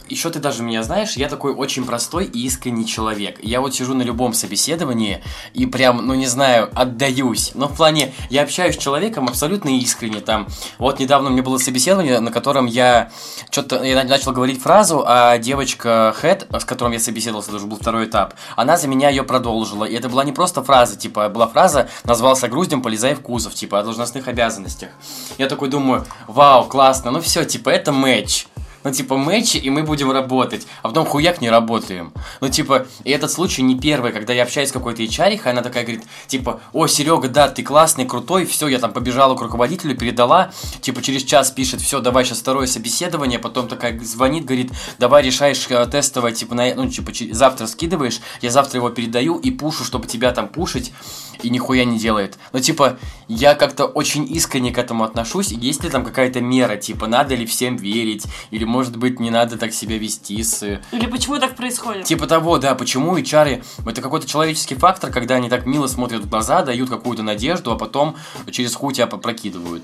[0.09, 3.39] еще ты даже меня знаешь, я такой очень простой и искренний человек.
[3.43, 5.23] Я вот сижу на любом собеседовании
[5.53, 7.51] и прям, ну не знаю, отдаюсь.
[7.53, 10.19] Но в плане, я общаюсь с человеком абсолютно искренне.
[10.19, 10.47] Там,
[10.77, 13.11] вот недавно у меня было собеседование, на котором я
[13.49, 17.77] что-то я начал говорить фразу, а девочка Хэт, с которым я собеседовался, это уже был
[17.77, 19.85] второй этап, она за меня ее продолжила.
[19.85, 23.79] И это была не просто фраза, типа, была фраза «назвался груздем, полезай в кузов», типа,
[23.79, 24.89] о должностных обязанностях.
[25.37, 28.47] Я такой думаю, вау, классно, ну все, типа, это матч
[28.83, 32.13] ну, типа, матчи, и мы будем работать, а потом хуяк не работаем.
[32.41, 35.83] Ну, типа, и этот случай не первый, когда я общаюсь с какой-то HR, она такая
[35.83, 40.51] говорит, типа, о, Серега, да, ты классный, крутой, все, я там побежала к руководителю, передала,
[40.81, 45.65] типа, через час пишет, все, давай сейчас второе собеседование, потом такая звонит, говорит, давай решаешь
[45.69, 50.07] э, тестовое, типа, на, ну, типа, завтра скидываешь, я завтра его передаю и пушу, чтобы
[50.07, 50.91] тебя там пушить,
[51.41, 52.37] и нихуя не делает.
[52.51, 55.51] Ну, типа, я как-то очень искренне к этому отношусь.
[55.51, 59.57] Есть ли там какая-то мера, типа, надо ли всем верить, или, может быть, не надо
[59.57, 60.79] так себя вести с...
[60.91, 62.05] Или почему так происходит?
[62.05, 66.29] Типа того, да, почему HR это какой-то человеческий фактор, когда они так мило смотрят в
[66.29, 68.15] глаза, дают какую-то надежду, а потом
[68.51, 69.83] через хуй тебя попрокидывают.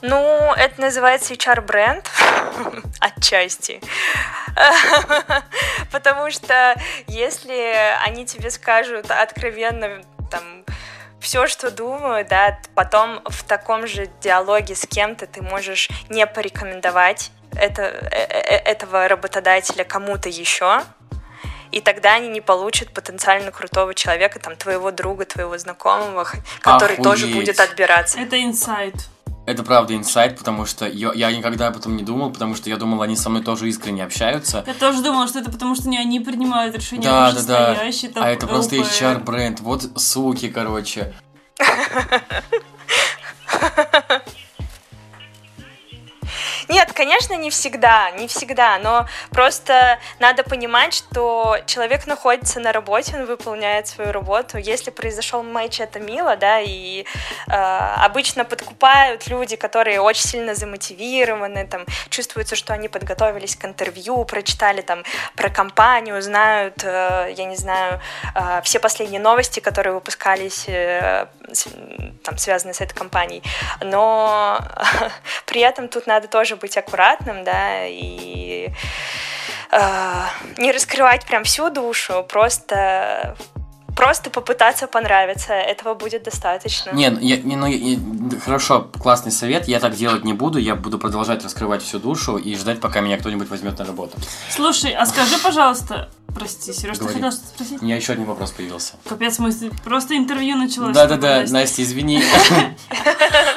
[0.00, 2.08] Ну, это называется HR-бренд
[3.00, 3.80] отчасти.
[5.92, 6.74] Потому что
[7.08, 10.64] если они тебе скажут откровенно там
[11.20, 17.32] все, что думаю, да, потом в таком же диалоге с кем-то ты можешь не порекомендовать
[17.56, 20.82] это, э- э- этого работодателя кому-то еще,
[21.70, 26.26] и тогда они не получат потенциально крутого человека, там, твоего друга, твоего знакомого,
[26.60, 27.36] который тоже Охуеть.
[27.46, 28.18] будет отбираться.
[28.20, 28.94] Это инсайт.
[29.48, 32.76] Это правда инсайт, потому что я, я никогда об этом не думал, потому что я
[32.76, 34.62] думал, они со мной тоже искренне общаются.
[34.66, 37.90] Я тоже думала, что это потому, что не они принимают решения, Да, а да, да.
[38.12, 38.84] там А это просто ЛП.
[38.84, 39.60] HR бренд.
[39.60, 41.14] Вот суки, короче.
[46.68, 53.16] Нет, конечно, не всегда, не всегда, но просто надо понимать, что человек находится на работе,
[53.16, 54.58] он выполняет свою работу.
[54.58, 57.06] Если произошел матч, это мило, да, и
[57.46, 64.24] э, обычно подкупают люди, которые очень сильно замотивированы, там, чувствуется, что они подготовились к интервью,
[64.26, 65.04] прочитали там
[65.36, 67.98] про компанию, знают, э, я не знаю,
[68.34, 71.68] э, все последние новости, которые выпускались, э, с-
[72.22, 73.42] там, связанные с этой компанией.
[73.80, 74.60] Но
[75.46, 78.70] при этом тут надо тоже быть аккуратным, да, и
[79.70, 80.22] э,
[80.58, 83.36] не раскрывать прям всю душу, просто
[83.96, 86.92] просто попытаться понравиться, этого будет достаточно.
[86.92, 87.98] Не, ну, я, не, ну, я-
[88.44, 92.54] хорошо, классный совет, я так делать не буду, я буду продолжать раскрывать всю душу и
[92.54, 94.16] ждать, пока меня кто-нибудь возьмет на работу.
[94.50, 97.82] Слушай, а скажи, пожалуйста, прости, Сереж, ты хотел что-то спросить?
[97.82, 98.94] У меня еще один вопрос появился.
[99.08, 99.52] Капец, мы
[99.84, 100.94] просто интервью началось.
[100.94, 101.54] Да-да-да, Настя.
[101.54, 102.22] Настя, извини.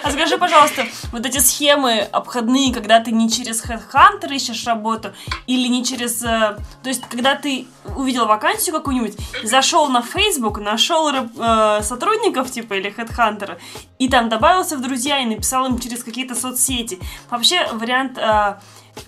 [0.03, 5.13] А скажи, пожалуйста, вот эти схемы обходные, когда ты не через HeadHunter ищешь работу,
[5.45, 6.23] или не через...
[6.23, 12.73] э, То есть, когда ты увидел вакансию какую-нибудь, зашел на Facebook, нашел э, сотрудников, типа,
[12.73, 13.57] или HeadHunter,
[13.99, 16.99] и там добавился в друзья и написал им через какие-то соцсети.
[17.29, 18.55] Вообще, вариант э,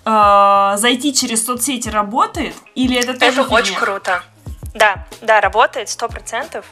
[0.04, 2.54] э, зайти через соцсети работает?
[2.74, 4.22] Или это тоже Это очень круто.
[4.74, 6.66] Да, да, работает сто процентов.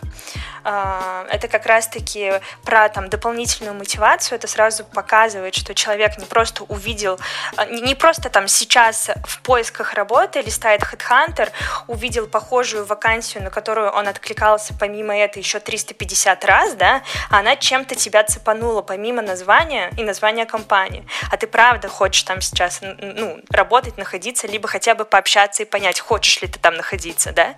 [0.64, 4.36] А, Это как раз-таки про там дополнительную мотивацию.
[4.36, 7.18] Это сразу показывает, что человек не просто увидел,
[7.56, 11.50] а, не просто там сейчас в поисках работы листает HeadHunter,
[11.86, 17.56] увидел похожую вакансию, на которую он откликался помимо этого еще 350 раз, да, а она
[17.56, 21.06] чем-то тебя цепанула помимо названия и названия компании.
[21.30, 26.00] А ты правда хочешь там сейчас ну, работать, находиться, либо хотя бы пообщаться и понять,
[26.00, 27.54] хочешь ли ты там находиться, да.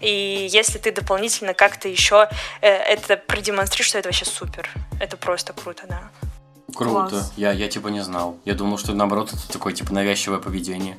[0.00, 2.28] И если ты дополнительно как-то еще
[2.60, 4.68] это продемонстрируешь, что это вообще супер.
[5.00, 6.10] Это просто круто, да.
[6.74, 7.08] Круто.
[7.10, 7.32] Класс.
[7.36, 8.36] Я, я типа не знал.
[8.44, 10.96] Я думал, что наоборот это такое типа навязчивое поведение.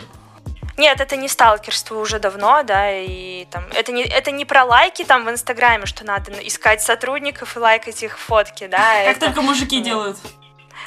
[0.78, 5.04] Нет, это не сталкерство уже давно, да, и там это не это не про лайки
[5.04, 8.78] там в Инстаграме, что надо искать сотрудников и лайкать их фотки, да.
[9.06, 10.18] Как это- только мужики делают.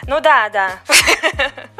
[0.06, 0.70] Ну да, да.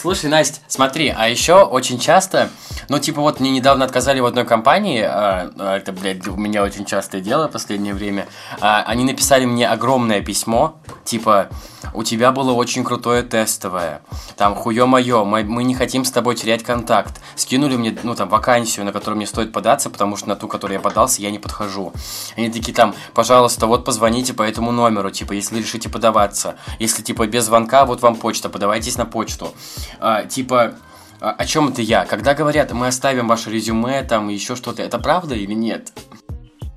[0.00, 2.50] Слушай, Настя, смотри, а еще очень часто,
[2.88, 6.62] ну, типа, вот мне недавно отказали в одной компании, а, а, это, блядь, у меня
[6.62, 8.28] очень частое дело в последнее время,
[8.60, 11.48] а, они написали мне огромное письмо, типа,
[11.94, 14.02] у тебя было очень крутое тестовое,
[14.36, 18.86] там, хуё-моё, мы, мы не хотим с тобой терять контакт, скинули мне, ну, там, вакансию,
[18.86, 21.92] на которую мне стоит податься, потому что на ту, которую я подался, я не подхожу.
[22.36, 27.26] Они такие там, пожалуйста, вот позвоните по этому номеру, типа, если решите подаваться, если, типа,
[27.26, 29.52] без звонка, вот вам почта, подавайтесь на почту.
[30.00, 30.74] А, типа,
[31.20, 32.04] а, о чем это я?
[32.04, 35.92] Когда говорят, мы оставим ваше резюме, там, еще что-то, это правда или нет?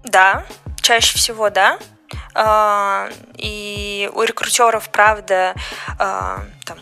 [0.04, 0.46] Да,
[0.82, 1.78] чаще всего да.
[2.34, 5.56] А, И у рекрутеров, правда,
[5.98, 6.80] там,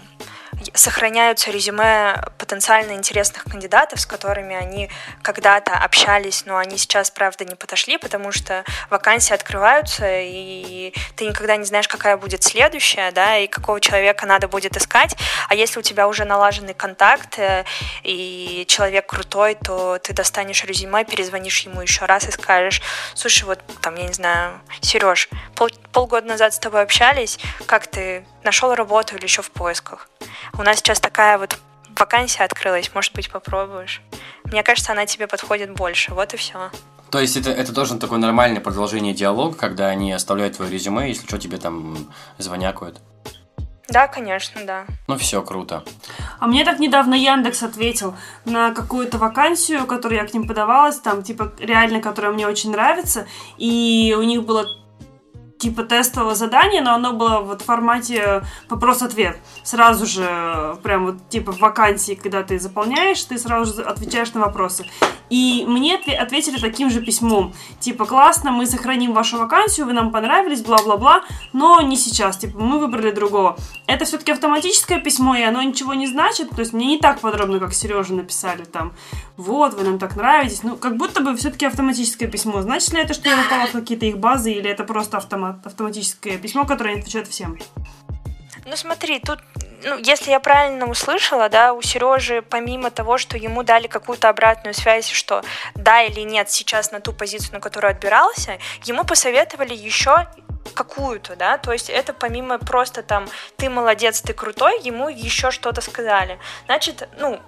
[0.73, 4.89] сохраняются резюме потенциально интересных кандидатов, с которыми они
[5.21, 11.55] когда-то общались, но они сейчас, правда, не подошли, потому что вакансии открываются, и ты никогда
[11.57, 15.15] не знаешь, какая будет следующая, да, и какого человека надо будет искать.
[15.47, 17.65] А если у тебя уже налаженный контакт, э,
[18.03, 22.81] и человек крутой, то ты достанешь резюме, перезвонишь ему еще раз и скажешь,
[23.13, 28.25] слушай, вот там, я не знаю, Сереж, пол, полгода назад с тобой общались, как ты
[28.43, 30.07] нашел работу или еще в поисках?
[30.59, 31.57] У нас сейчас такая вот
[31.97, 34.01] вакансия открылась, может быть, попробуешь.
[34.43, 36.69] Мне кажется, она тебе подходит больше, вот и все.
[37.09, 41.25] То есть это, это тоже такое нормальное продолжение диалога, когда они оставляют твое резюме, если
[41.25, 41.95] что, тебе там
[42.37, 42.99] звонякают.
[43.87, 44.85] Да, конечно, да.
[45.07, 45.85] Ну все, круто.
[46.39, 51.23] А мне так недавно Яндекс ответил на какую-то вакансию, которую я к ним подавалась, там,
[51.23, 54.67] типа, реально, которая мне очень нравится, и у них было
[55.59, 59.37] типа тестового задания, но оно было вот в формате вопрос-ответ.
[59.63, 64.33] Сразу же, э, прям вот типа в вакансии, когда ты заполняешь, ты сразу же отвечаешь
[64.33, 64.85] на вопросы.
[65.29, 67.53] И мне отве- ответили таким же письмом.
[67.79, 71.21] Типа, классно, мы сохраним вашу вакансию, вы нам понравились, бла-бла-бла,
[71.53, 73.57] но не сейчас, типа, мы выбрали другого.
[73.85, 77.59] Это все-таки автоматическое письмо, и оно ничего не значит, то есть мне не так подробно,
[77.59, 78.93] как Сережа написали там,
[79.37, 82.61] вот, вы нам так нравитесь, ну, как будто бы все-таки автоматическое письмо.
[82.61, 86.37] Значит ли это, что я попала в какие-то их базы, или это просто автомат, автоматическое
[86.37, 87.57] письмо, которое они отвечают всем?
[88.65, 89.39] Ну смотри, тут,
[89.83, 94.73] ну, если я правильно услышала, да, у Сережи, помимо того, что ему дали какую-то обратную
[94.73, 95.43] связь, что
[95.75, 100.27] да или нет сейчас на ту позицию, на которую отбирался, ему посоветовали еще
[100.73, 103.27] какую-то, да, то есть это помимо просто там
[103.57, 106.37] ты молодец, ты крутой, ему еще что-то сказали.
[106.65, 107.39] Значит, ну,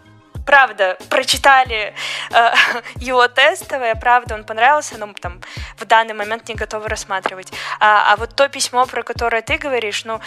[0.46, 1.94] правда, прочитали
[2.32, 2.54] э,
[2.96, 5.42] его тестовое, правда, он понравился, но там
[5.78, 7.52] в данный момент не готовы рассматривать.
[7.80, 10.20] А, а вот то письмо, про которое ты говоришь, ну,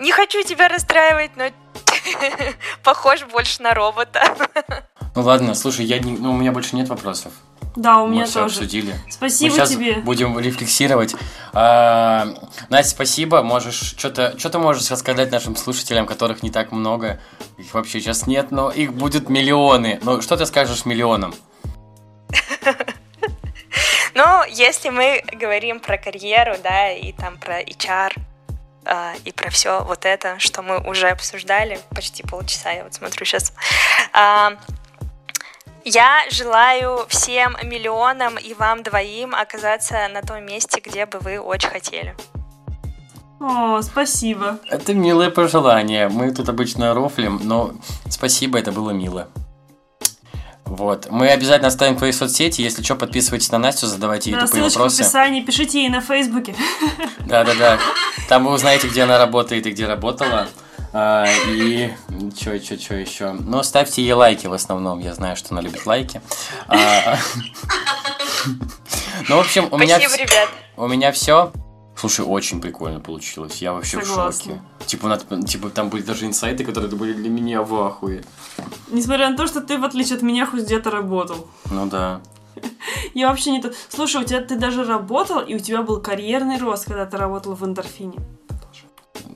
[0.00, 1.44] не хочу тебя расстраивать, но
[2.82, 4.22] похож больше на робота.
[5.14, 7.34] Ну ладно, слушай, я не, ну, у меня больше нет вопросов.
[7.74, 8.56] Да, у Мы меня все тоже.
[8.56, 8.94] обсудили.
[9.10, 9.94] Спасибо Мы сейчас тебе.
[9.96, 11.14] будем рефлексировать.
[11.54, 12.26] А,
[12.68, 13.42] Настя, спасибо.
[13.42, 17.20] Можешь что-то что можешь рассказать нашим слушателям, которых не так много.
[17.56, 20.00] Их вообще сейчас нет, но их будет миллионы.
[20.02, 21.34] Ну, что ты скажешь миллионам?
[24.14, 28.12] Ну, если мы говорим про карьеру, да, и там про HR,
[28.84, 33.24] а, и про все вот это, что мы уже обсуждали почти полчаса, я вот смотрю
[33.24, 33.54] сейчас.
[35.84, 41.68] Я желаю всем миллионам и вам двоим оказаться на том месте, где бы вы очень
[41.68, 42.14] хотели.
[43.40, 44.58] О, спасибо.
[44.68, 46.08] Это милое пожелание.
[46.08, 47.72] Мы тут обычно рофлим, но
[48.08, 49.28] спасибо, это было мило.
[50.64, 51.08] Вот.
[51.10, 52.62] Мы обязательно оставим твои соцсети.
[52.62, 55.02] Если что, подписывайтесь на Настю, задавайте ей Да, тупые ссылочка в вопросы.
[55.02, 56.54] описании, пишите ей на Фейсбуке.
[57.26, 57.78] Да-да-да.
[58.28, 60.46] Там вы узнаете, где она работает и где работала.
[60.94, 61.90] А, и
[62.36, 63.32] что, что, что еще?
[63.32, 64.98] Ну, ставьте ей лайки в основном.
[65.00, 66.20] Я знаю, что она любит лайки.
[66.68, 67.16] А,
[69.28, 70.48] Ну, в общем, у меня, Спасибо, ребят.
[70.76, 71.52] у меня все.
[71.96, 73.58] Слушай, очень прикольно получилось.
[73.62, 74.54] Я вообще в Согласна.
[74.54, 74.62] шоке.
[74.86, 78.24] Типа, надо- типа, там были даже инсайты, которые были для меня в ахуе.
[78.90, 81.46] Несмотря на то, что ты, в отличие от меня, хоть где-то работал.
[81.70, 82.20] Ну да.
[83.14, 83.72] Я вообще не то.
[83.88, 87.54] Слушай, у тебя ты даже работал, и у тебя был карьерный рост, когда ты работал
[87.54, 88.18] в эндорфине.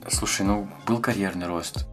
[0.09, 1.85] Слушай, ну, был карьерный рост.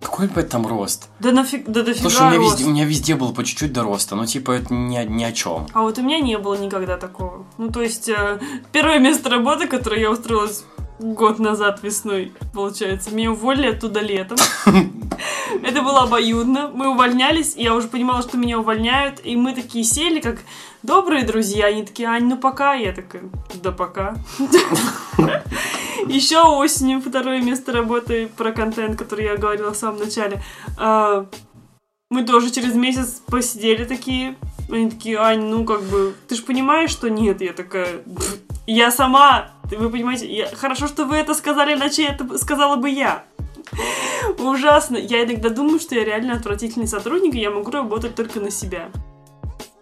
[0.00, 1.08] Какой, блядь, там рост?
[1.18, 2.52] Да нафиг, да дофига Слушай, у меня, рост.
[2.58, 4.14] везде, у меня везде было по чуть-чуть до роста.
[4.14, 5.66] Ну, типа, это ни, о- ни о чем.
[5.72, 7.44] А вот у меня не было никогда такого.
[7.58, 8.38] Ну, то есть, э,
[8.70, 10.64] первое место работы, которое я устроилась
[11.00, 14.38] год назад весной, получается, меня уволили оттуда летом.
[15.64, 16.70] Это было обоюдно.
[16.72, 20.38] Мы увольнялись, и я уже понимала, что меня увольняют, и мы такие сели, как
[20.84, 21.66] добрые друзья.
[21.66, 22.74] Они такие, Ань, ну пока.
[22.74, 23.24] Я такая,
[23.62, 24.14] да пока.
[26.06, 30.42] Еще осенью второе место работы про контент, который я говорила в самом начале.
[30.76, 31.26] А,
[32.10, 34.36] Мы тоже через месяц посидели такие.
[34.70, 37.40] Они такие, Ань, ну как бы, ты же понимаешь, что нет?
[37.42, 38.36] Я такая, «Пф,
[38.66, 43.24] я сама, вы понимаете, я- хорошо, что вы это сказали, иначе это сказала бы я.
[44.38, 44.96] Ужасно.
[44.96, 48.90] Я иногда думаю, что я реально отвратительный сотрудник, и я могу работать только на себя.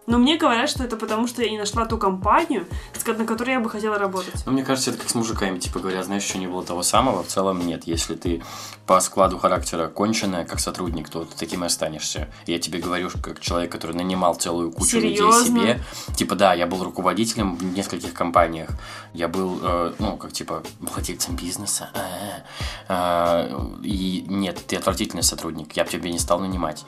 [0.07, 2.67] Но мне говорят, что это потому, что я не нашла ту компанию,
[3.07, 4.35] на которой я бы хотела работать.
[4.47, 7.23] Ну, мне кажется, это как с мужиками, типа говорят, знаешь, еще не было того самого,
[7.23, 7.85] в целом нет.
[7.87, 8.43] Если ты
[8.87, 12.29] по складу характера конченая, как сотрудник, то ты таким и останешься.
[12.47, 15.61] Я тебе говорю, как человек, который нанимал целую кучу людей Серьезно?
[15.61, 15.81] себе.
[16.17, 18.71] Типа, да, я был руководителем в нескольких компаниях.
[19.13, 21.91] Я был, э, ну, как типа, владельцем бизнеса.
[21.95, 22.43] Э,
[22.89, 26.85] э, И нет, ты отвратительный сотрудник, я бы тебе не стал нанимать.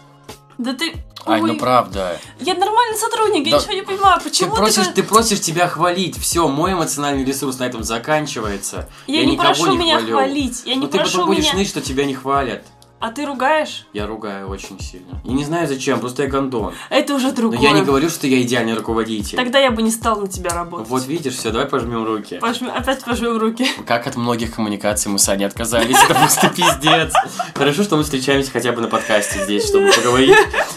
[0.59, 0.94] Да ты...
[1.26, 2.18] Ай, ну Ой, правда.
[2.40, 3.59] Я нормальный сотрудник, я Да.
[3.59, 6.18] ничего не понимаю, Ты почему просишь, так- ты просишь тебя хвалить.
[6.18, 8.88] Все, мой эмоциональный ресурс на этом заканчивается.
[9.06, 10.16] Я, не никого прошу меня хвалю.
[10.16, 11.54] хвалить, я не Ну ты прошу потом будешь меня...
[11.56, 12.64] ныть, что тебя не хвалят.
[13.01, 13.86] А ты ругаешь?
[13.92, 15.20] Я ругаю очень сильно.
[15.24, 16.74] И не знаю зачем, просто я гондон.
[16.90, 17.61] Это уже Но другое.
[17.61, 19.36] я не говорю, что я идеальный руководитель.
[19.36, 20.88] Тогда я бы не стал на тебя работать.
[20.88, 22.40] Вот видишь, все, давай пожмем руки.
[22.42, 23.66] Пожмем- опять пожмем руки.
[23.86, 27.12] Как от многих коммуникаций мы с Аней отказались, это просто пиздец.
[27.55, 30.36] Хорошо, что мы встречаемся хотя бы на подкасте здесь, чтобы поговорить.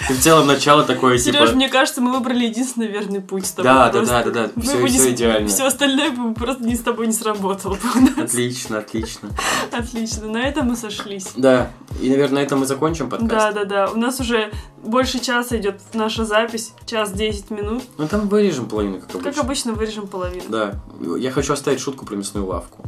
[0.09, 1.55] И в целом начало такое, Сереж, типа...
[1.55, 3.71] мне кажется, мы выбрали единственный верный путь с тобой.
[3.71, 4.61] Да, да, да, да, да.
[4.61, 5.47] С- идеально.
[5.47, 7.79] Все остальное бы просто не с тобой не сработало.
[8.17, 9.29] Отлично, отлично.
[9.71, 11.27] Отлично, на этом мы сошлись.
[11.35, 13.31] Да, и, наверное, на этом мы закончим подкаст.
[13.31, 13.91] Да, да, да.
[13.91, 14.51] У нас уже
[14.83, 17.83] больше часа идет наша запись, час 10 минут.
[17.97, 19.31] Ну там вырежем половину, как обычно.
[19.31, 20.45] Как обычно, вырежем половину.
[20.49, 20.81] Да,
[21.17, 22.83] я хочу оставить шутку про мясную лавку.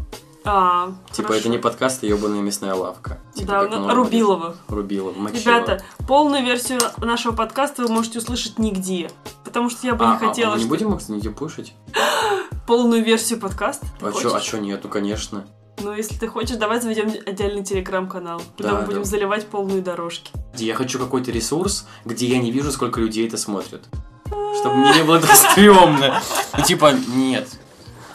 [0.45, 1.39] А, Типа, хорошо.
[1.39, 3.19] это не подкаст, а ебаная мясная лавка.
[3.33, 4.55] Типа, Да, как ну, Рубилова.
[4.67, 5.57] Рубилова, Мочилова.
[5.59, 9.09] Ребята, полную версию нашего подкаста вы можете услышать нигде.
[9.45, 11.73] Потому что я бы а, не хотела, а мы не что- будем, кстати, пушить?
[12.67, 13.87] полную версию подкаста.
[14.01, 14.31] А чё, хочешь?
[14.33, 14.81] а чё нет?
[14.83, 15.45] Ну, конечно.
[15.83, 19.05] Ну, если ты хочешь, давай заведем отдельный телеграм-канал, куда Да, мы будем да.
[19.05, 20.31] заливать полные дорожки.
[20.55, 23.83] Я хочу какой-то ресурс, где я не вижу, сколько людей это смотрят.
[24.25, 26.21] Чтобы мне не было так стрёмно.
[26.57, 27.49] Ну, типа, нет.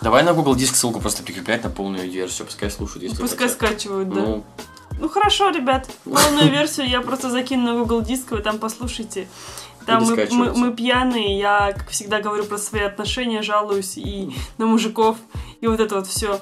[0.01, 3.53] Давай на Google Диск ссылку просто прикреплять на полную версию, пускай слушают, если Пускай хотят.
[3.53, 4.21] скачивают, да.
[4.21, 4.45] Ну,
[4.99, 9.29] Ну хорошо, ребят, полную версию я просто закину на Google Диск, вы там послушайте.
[9.85, 14.67] Там мы, мы, мы пьяные, я, как всегда, говорю про свои отношения, жалуюсь и на
[14.67, 15.17] мужиков,
[15.61, 16.41] и вот это вот все.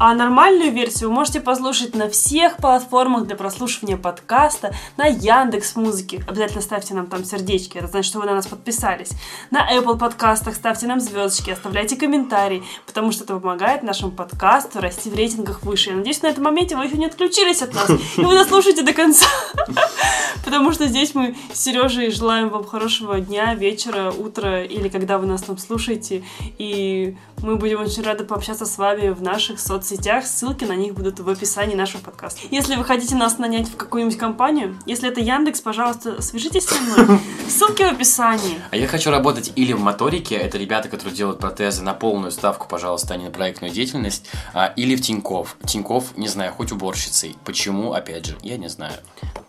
[0.00, 6.22] А нормальную версию вы можете послушать на всех платформах для прослушивания подкаста, на Яндекс Музыке.
[6.28, 9.10] Обязательно ставьте нам там сердечки, это значит, что вы на нас подписались.
[9.50, 15.10] На Apple подкастах ставьте нам звездочки, оставляйте комментарии, потому что это помогает нашему подкасту расти
[15.10, 15.90] в рейтингах выше.
[15.90, 18.92] Я надеюсь, на этом моменте вы еще не отключились от нас, и вы дослушаете до
[18.92, 19.26] конца.
[20.44, 25.26] Потому что здесь мы с Сережей желаем вам хорошего дня, вечера, утра или когда вы
[25.26, 26.22] нас там слушаете.
[26.58, 29.87] И мы будем очень рады пообщаться с вами в наших соцсетях.
[29.96, 32.40] Ссылки на них будут в описании нашего подкаста.
[32.50, 37.20] Если вы хотите нас нанять в какую-нибудь компанию, если это Яндекс, пожалуйста, свяжитесь со мной.
[37.48, 38.60] Ссылки в описании.
[38.70, 42.66] А я хочу работать или в моторике, это ребята, которые делают протезы на полную ставку,
[42.68, 45.56] пожалуйста, а не на проектную деятельность, а, или в Тиньков.
[45.64, 47.36] Тиньков, не знаю, хоть уборщицей.
[47.44, 48.94] Почему, опять же, я не знаю.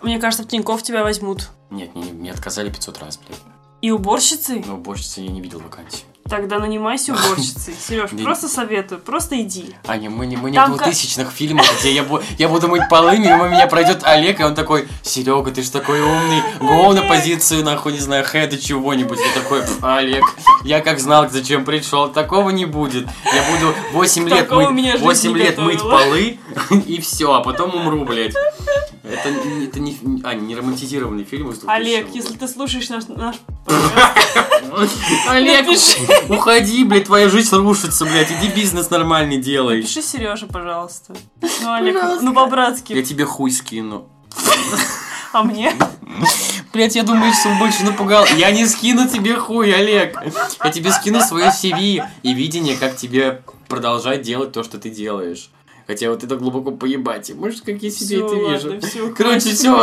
[0.02, 1.50] Мне кажется, в Тинькофф тебя возьмут.
[1.70, 3.40] Нет, не, не отказали 500 раз, блядь.
[3.82, 4.64] И уборщицей?
[4.66, 6.04] Но уборщицы я не видел вакансии.
[6.30, 7.76] Тогда нанимайся уборщицей.
[7.88, 9.76] Сереж, просто советую, просто иди.
[9.88, 12.06] Аня, мы не, мы не в 2000-х фильмах, где я,
[12.38, 16.02] я буду мыть полы, мимо меня пройдет Олег, и он такой, Серега, ты ж такой
[16.02, 19.20] умный, гоу на позицию, нахуй, не знаю, хеда чего-нибудь.
[19.20, 20.24] Я такой, «Пф, Олег,
[20.64, 23.08] я как знал, зачем пришел, такого не будет.
[23.26, 26.40] Я буду 8 лет, мыть, жизнь 8 не лет мыть полы,
[26.86, 28.36] и все, а потом умру, блядь.
[29.12, 33.08] Это, не- это не, Аня, не романтизированный фильм из 2000 Олег, если ты слушаешь наш,
[33.08, 33.38] наш
[35.28, 35.68] Олег,
[36.30, 39.82] уходи, блядь, твоя жизнь рушится, блядь, иди бизнес нормальный делай.
[39.82, 41.16] Пиши Сереже, пожалуйста.
[41.62, 42.94] Ну, Олег, ну по-братски.
[42.94, 44.08] Я тебе хуй скину.
[45.32, 45.74] А мне?
[46.74, 48.26] Блять, я думаю, что больше напугал.
[48.36, 50.18] Я не скину тебе хуй, Олег.
[50.64, 55.50] Я тебе скину свое CV и видение, как тебе продолжать делать то, что ты делаешь.
[55.90, 57.34] Хотя вот это глубоко поебать.
[57.34, 58.80] Может, какие я себе это вижу.
[58.88, 59.76] Всё, Короче, все,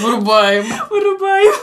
[0.00, 0.66] вырубаем.
[0.90, 1.54] Вырубаем.